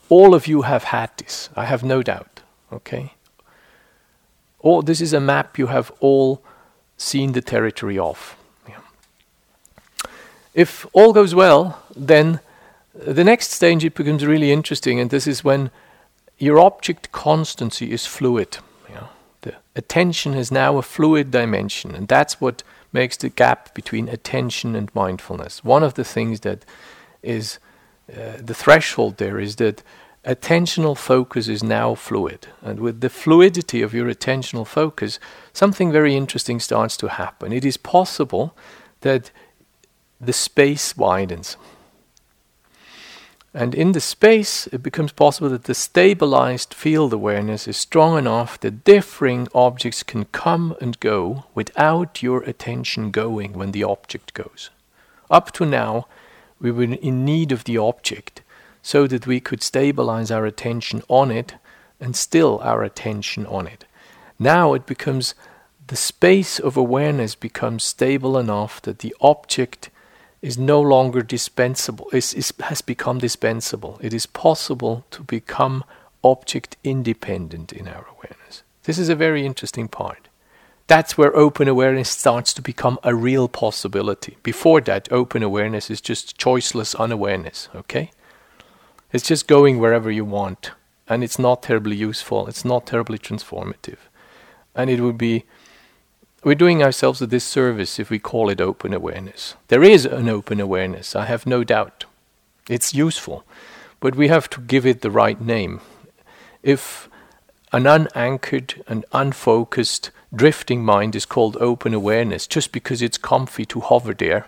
All 0.10 0.34
of 0.34 0.48
you 0.48 0.64
have 0.64 0.86
had 0.86 1.10
this. 1.18 1.50
I 1.56 1.66
have 1.66 1.84
no 1.84 2.02
doubt. 2.04 2.42
Okay. 2.72 3.14
All 4.60 4.82
this 4.82 5.02
is 5.02 5.14
a 5.14 5.20
map 5.20 5.58
you 5.58 5.68
have 5.68 5.92
all 6.00 6.42
seen 6.98 7.32
the 7.34 7.42
territory 7.42 7.98
of. 7.98 8.36
Yeah. 8.68 8.80
If 10.54 10.86
all 10.94 11.14
goes 11.14 11.34
well, 11.34 11.82
then 11.96 12.40
the 12.94 13.24
next 13.24 13.52
stage 13.52 13.84
it 13.84 13.96
becomes 13.96 14.26
really 14.26 14.52
interesting, 14.52 15.00
and 15.00 15.10
this 15.10 15.28
is 15.28 15.44
when 15.44 15.72
your 16.38 16.60
object 16.60 17.12
constancy 17.12 17.92
is 17.92 18.06
fluid. 18.06 18.58
The 19.42 19.56
attention 19.76 20.36
is 20.36 20.52
now 20.52 20.78
a 20.78 20.84
fluid 20.84 21.32
dimension, 21.32 21.96
and 21.96 22.08
that's 22.08 22.40
what 22.40 22.64
makes 22.94 23.18
the 23.18 23.30
gap 23.30 23.74
between 23.74 24.08
attention 24.08 24.76
and 24.76 24.94
mindfulness. 24.94 25.64
One 25.64 25.84
of 25.84 25.96
the 25.96 26.04
things 26.04 26.42
that 26.42 26.64
is 27.24 27.58
uh, 28.10 28.38
the 28.38 28.54
threshold 28.54 29.18
there 29.18 29.40
is 29.40 29.56
that 29.58 29.84
attentional 30.26 30.98
focus 30.98 31.48
is 31.48 31.64
now 31.64 31.96
fluid. 31.96 32.48
And 32.62 32.80
with 32.80 33.02
the 33.02 33.10
fluidity 33.10 33.82
of 33.82 33.94
your 33.94 34.08
attentional 34.14 34.68
focus, 34.68 35.20
something 35.54 35.92
very 35.92 36.16
interesting 36.16 36.60
starts 36.60 36.98
to 36.98 37.08
happen. 37.08 37.52
It 37.52 37.66
is 37.66 37.78
possible 37.78 38.56
that 39.02 39.32
the 40.20 40.34
space 40.34 40.96
widens. 40.96 41.58
And 43.54 43.76
in 43.76 43.92
the 43.92 44.00
space, 44.00 44.68
it 44.68 44.82
becomes 44.82 45.12
possible 45.12 45.50
that 45.50 45.66
the 45.66 45.74
stabilized 45.74 46.74
field 46.74 47.12
awareness 47.12 47.68
is 47.68 47.76
strong 47.76 48.18
enough 48.18 48.58
that 48.62 48.86
differing 48.86 49.50
objects 49.54 50.04
can 50.04 50.26
come 50.26 50.76
and 50.80 50.98
go 51.02 51.46
without 51.54 52.24
your 52.24 52.44
attention 52.44 53.12
going 53.12 53.54
when 53.54 53.72
the 53.72 53.84
object 53.84 54.34
goes. 54.34 54.70
Up 55.30 55.52
to 55.54 55.66
now, 55.66 56.08
we 56.62 56.72
were 56.72 56.84
in 56.84 57.26
need 57.26 57.52
of 57.52 57.64
the 57.64 57.78
object 57.78 58.42
so 58.82 59.08
that 59.08 59.28
we 59.28 59.40
could 59.40 59.62
stabilize 59.62 60.32
our 60.32 60.46
attention 60.46 61.04
on 61.08 61.32
it 61.32 61.56
and 62.00 62.16
still 62.16 62.60
our 62.64 62.84
attention 62.84 63.46
on 63.46 63.68
it. 63.68 63.86
Now 64.40 64.74
it 64.74 64.86
becomes 64.86 65.36
the 65.88 65.96
space 65.96 66.60
of 66.60 66.78
awareness 66.78 67.36
becomes 67.36 67.84
stable 67.84 68.38
enough 68.38 68.82
that 68.84 69.00
the 69.00 69.16
object 69.22 69.90
is 70.42 70.58
no 70.58 70.82
longer 70.82 71.22
dispensable, 71.22 72.08
is, 72.12 72.34
is, 72.34 72.54
has 72.62 72.82
become 72.82 73.20
dispensable. 73.20 74.00
It 74.02 74.14
is 74.14 74.26
possible 74.26 75.06
to 75.12 75.22
become 75.24 75.84
object 76.24 76.78
independent 76.84 77.72
in 77.72 77.88
our 77.88 78.08
awareness. 78.08 78.64
This 78.84 78.98
is 78.98 79.10
a 79.10 79.16
very 79.16 79.46
interesting 79.46 79.88
part. 79.88 80.28
That's 80.92 81.18
where 81.18 81.34
open 81.34 81.70
awareness 81.70 82.10
starts 82.10 82.54
to 82.54 82.62
become 82.62 83.00
a 83.02 83.16
real 83.16 83.48
possibility. 83.48 84.36
Before 84.44 84.82
that, 84.82 85.10
open 85.10 85.42
awareness 85.42 85.90
is 85.90 86.02
just 86.02 86.38
choiceless 86.38 87.00
unawareness, 87.00 87.70
okay? 87.74 88.12
It's 89.14 89.26
just 89.26 89.48
going 89.48 89.80
wherever 89.80 90.12
you 90.12 90.26
want, 90.26 90.72
and 91.08 91.24
it's 91.24 91.40
not 91.40 91.64
terribly 91.64 91.96
useful, 91.96 92.46
it's 92.46 92.66
not 92.66 92.86
terribly 92.88 93.18
transformative. 93.18 94.00
And 94.76 94.90
it 94.90 95.00
would 95.00 95.18
be 95.18 95.46
we're 96.44 96.56
doing 96.56 96.84
ourselves 96.84 97.22
a 97.22 97.28
disservice 97.28 97.98
if 97.98 98.10
we 98.10 98.20
call 98.20 98.50
it 98.50 98.60
open 98.60 98.94
awareness. 98.94 99.56
There 99.70 99.84
is 99.84 100.06
an 100.06 100.28
open 100.28 100.60
awareness, 100.60 101.16
I 101.16 101.24
have 101.24 101.46
no 101.48 101.64
doubt. 101.64 102.04
It's 102.68 102.94
useful, 102.94 103.46
but 104.02 104.18
we 104.18 104.28
have 104.28 104.50
to 104.50 104.60
give 104.60 104.86
it 104.86 105.00
the 105.00 105.10
right 105.10 105.40
name. 105.40 105.80
If 106.64 107.08
an 107.74 107.88
unanchored 107.88 108.84
and 108.88 109.06
unfocused 109.14 110.12
drifting 110.34 110.84
mind 110.84 111.16
is 111.16 111.26
called 111.26 111.58
open 111.58 111.94
awareness 111.94 112.48
just 112.48 112.72
because 112.72 113.02
it's 113.02 113.18
comfy 113.18 113.66
to 113.66 113.80
hover 113.80 114.14
there 114.14 114.48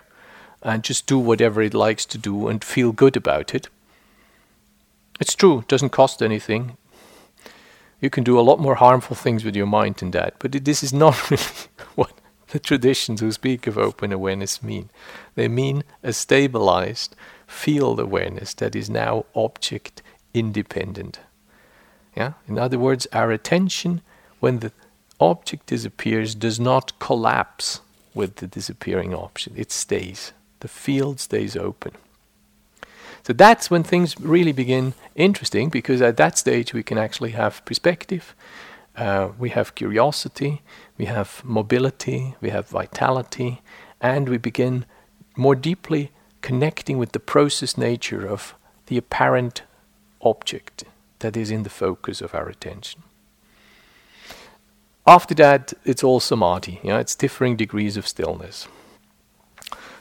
and 0.62 0.82
just 0.82 1.06
do 1.06 1.18
whatever 1.18 1.62
it 1.62 1.74
likes 1.74 2.06
to 2.06 2.18
do 2.18 2.48
and 2.48 2.64
feel 2.64 2.92
good 2.92 3.16
about 3.16 3.54
it. 3.54 3.68
It's 5.20 5.34
true, 5.34 5.60
it 5.60 5.68
doesn't 5.68 5.90
cost 5.90 6.22
anything. 6.22 6.76
You 8.00 8.10
can 8.10 8.24
do 8.24 8.38
a 8.38 8.42
lot 8.42 8.58
more 8.58 8.74
harmful 8.74 9.16
things 9.16 9.44
with 9.44 9.56
your 9.56 9.66
mind 9.66 9.96
than 9.96 10.10
that, 10.10 10.34
but 10.38 10.52
this 10.52 10.82
is 10.82 10.92
not 10.92 11.30
really 11.30 11.42
what 11.94 12.12
the 12.48 12.58
traditions 12.58 13.20
who 13.20 13.32
speak 13.32 13.66
of 13.66 13.78
open 13.78 14.12
awareness 14.12 14.62
mean. 14.62 14.90
They 15.34 15.48
mean 15.48 15.84
a 16.02 16.12
stabilized 16.12 17.16
field 17.46 18.00
awareness 18.00 18.54
that 18.54 18.76
is 18.76 18.90
now 18.90 19.24
object 19.34 20.02
independent. 20.34 21.20
Yeah? 22.16 22.32
In 22.48 22.58
other 22.58 22.78
words, 22.78 23.06
our 23.12 23.30
attention, 23.30 24.00
when 24.40 24.60
the 24.60 24.72
object 25.20 25.66
disappears, 25.66 26.34
does 26.34 26.60
not 26.60 26.98
collapse 26.98 27.80
with 28.14 28.36
the 28.36 28.46
disappearing 28.46 29.14
object. 29.14 29.58
It 29.58 29.72
stays. 29.72 30.32
The 30.60 30.68
field 30.68 31.20
stays 31.20 31.56
open. 31.56 31.92
So 33.26 33.32
that's 33.32 33.70
when 33.70 33.82
things 33.82 34.20
really 34.20 34.52
begin 34.52 34.92
interesting 35.14 35.70
because 35.70 36.02
at 36.02 36.16
that 36.18 36.36
stage 36.36 36.74
we 36.74 36.82
can 36.82 36.98
actually 36.98 37.30
have 37.30 37.64
perspective, 37.64 38.34
uh, 38.96 39.30
we 39.38 39.50
have 39.50 39.74
curiosity, 39.74 40.62
we 40.98 41.06
have 41.06 41.42
mobility, 41.42 42.34
we 42.40 42.50
have 42.50 42.68
vitality, 42.68 43.62
and 44.00 44.28
we 44.28 44.36
begin 44.36 44.84
more 45.36 45.54
deeply 45.54 46.12
connecting 46.42 46.98
with 46.98 47.12
the 47.12 47.18
process 47.18 47.78
nature 47.78 48.26
of 48.26 48.54
the 48.86 48.98
apparent 48.98 49.62
object 50.20 50.84
that 51.18 51.36
is 51.36 51.50
in 51.50 51.62
the 51.62 51.70
focus 51.70 52.20
of 52.20 52.34
our 52.34 52.48
attention. 52.48 53.02
After 55.06 55.34
that, 55.34 55.74
it's 55.84 56.02
all 56.02 56.20
samadhi. 56.20 56.80
Yeah, 56.82 56.98
it's 56.98 57.14
differing 57.14 57.56
degrees 57.56 57.96
of 57.96 58.06
stillness. 58.06 58.68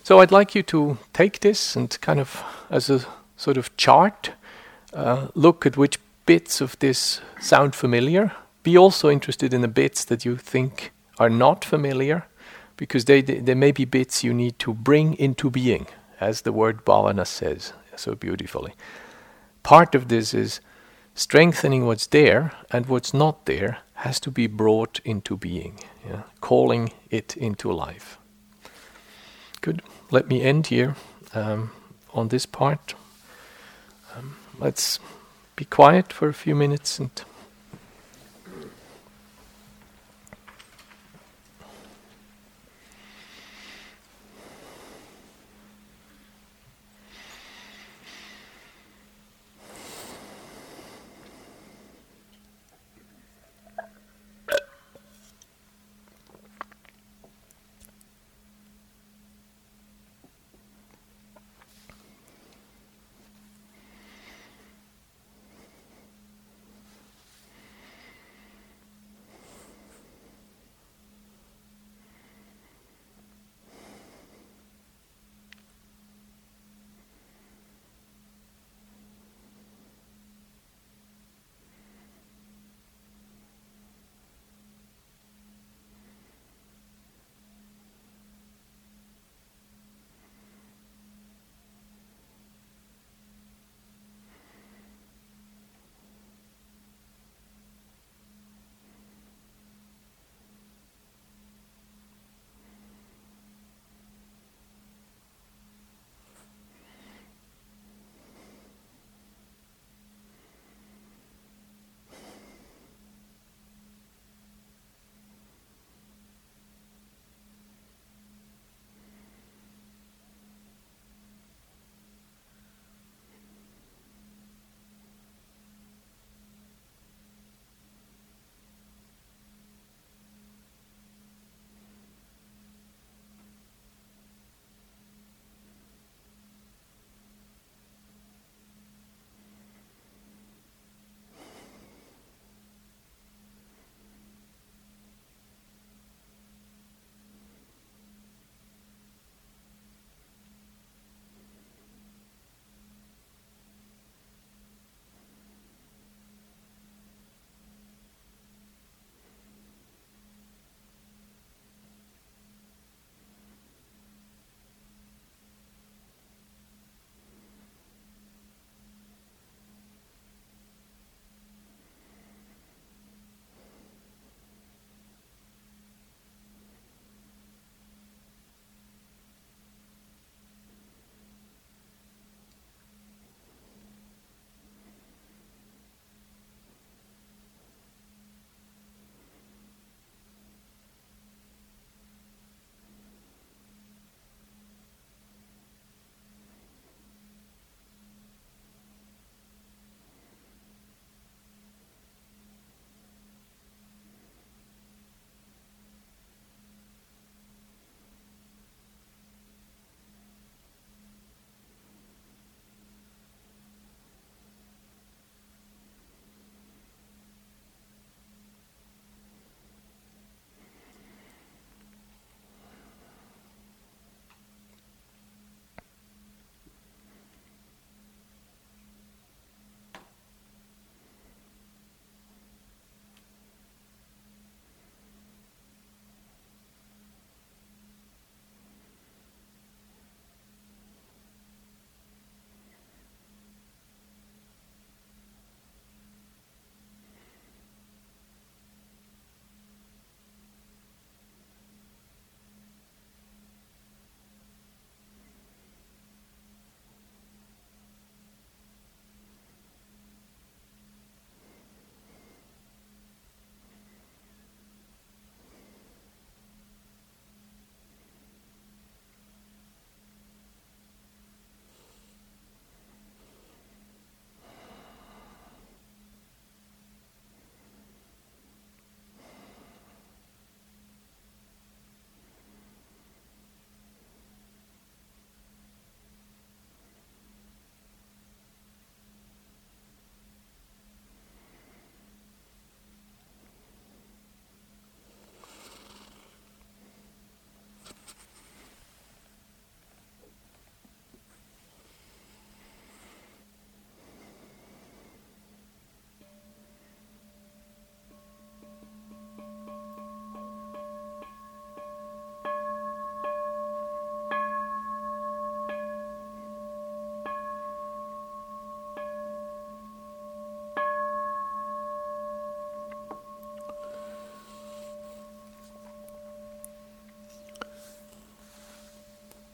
So 0.04 0.20
I'd 0.20 0.32
like 0.32 0.56
you 0.56 0.64
to 0.64 0.98
take 1.14 1.40
this 1.40 1.76
and 1.76 2.00
kind 2.02 2.20
of, 2.20 2.44
as 2.70 2.90
a 2.90 3.06
sort 3.38 3.58
of 3.58 3.76
chart, 3.78 4.32
uh, 4.94 5.28
look 5.34 5.66
at 5.66 5.78
which 5.78 6.00
bits 6.26 6.62
of 6.62 6.78
this 6.80 7.22
sound 7.42 7.76
familiar. 7.76 8.32
Be 8.64 8.78
also 8.78 9.10
interested 9.10 9.54
in 9.54 9.62
the 9.62 9.68
bits 9.68 10.06
that 10.06 10.26
you 10.26 10.38
think 10.38 10.92
are 11.20 11.30
not 11.30 11.66
familiar, 11.66 12.26
because 12.78 13.06
they, 13.06 13.22
they, 13.22 13.40
they 13.40 13.56
may 13.56 13.72
be 13.72 13.86
bits 13.86 14.24
you 14.24 14.34
need 14.34 14.58
to 14.60 14.74
bring 14.74 15.14
into 15.16 15.50
being, 15.50 15.86
as 16.20 16.42
the 16.42 16.52
word 16.52 16.86
bhavana 16.86 17.28
says 17.28 17.74
so 17.96 18.16
beautifully. 18.16 18.74
Part 19.64 19.96
of 19.96 20.08
this 20.08 20.34
is 20.34 20.60
strengthening 21.16 21.86
what's 21.86 22.08
there, 22.08 22.52
and 22.72 22.86
what's 22.88 23.14
not 23.14 23.46
there 23.46 23.80
has 23.94 24.20
to 24.22 24.32
be 24.32 24.48
brought 24.48 25.00
into 25.06 25.38
being, 25.38 25.80
yeah? 26.08 26.24
calling 26.42 26.92
it 27.10 27.38
into 27.38 27.72
life. 27.72 28.18
Good. 29.62 29.82
Let 30.12 30.28
me 30.28 30.42
end 30.42 30.68
here 30.68 30.96
um, 31.34 31.72
on 32.14 32.28
this 32.28 32.46
part. 32.46 32.96
Um, 34.16 34.36
let's 34.60 35.00
be 35.56 35.66
quiet 35.66 36.12
for 36.12 36.28
a 36.28 36.34
few 36.34 36.56
minutes 36.56 37.00
and. 37.00 37.12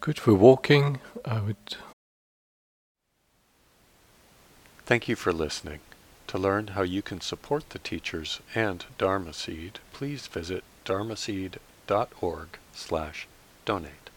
Good 0.01 0.17
for 0.17 0.33
walking. 0.33 1.01
I 1.25 1.41
would. 1.41 1.57
Thank 4.85 5.09
you 5.09 5.15
for 5.17 5.33
listening. 5.33 5.79
To 6.27 6.37
learn 6.37 6.67
how 6.67 6.83
you 6.83 7.01
can 7.01 7.19
support 7.19 7.71
the 7.71 7.79
teachers 7.79 8.39
and 8.55 8.85
Dharma 8.97 9.33
Seed, 9.33 9.79
please 9.91 10.27
visit 10.27 10.63
dharmaseed.org 10.85 12.47
slash 12.73 13.27
donate. 13.65 14.08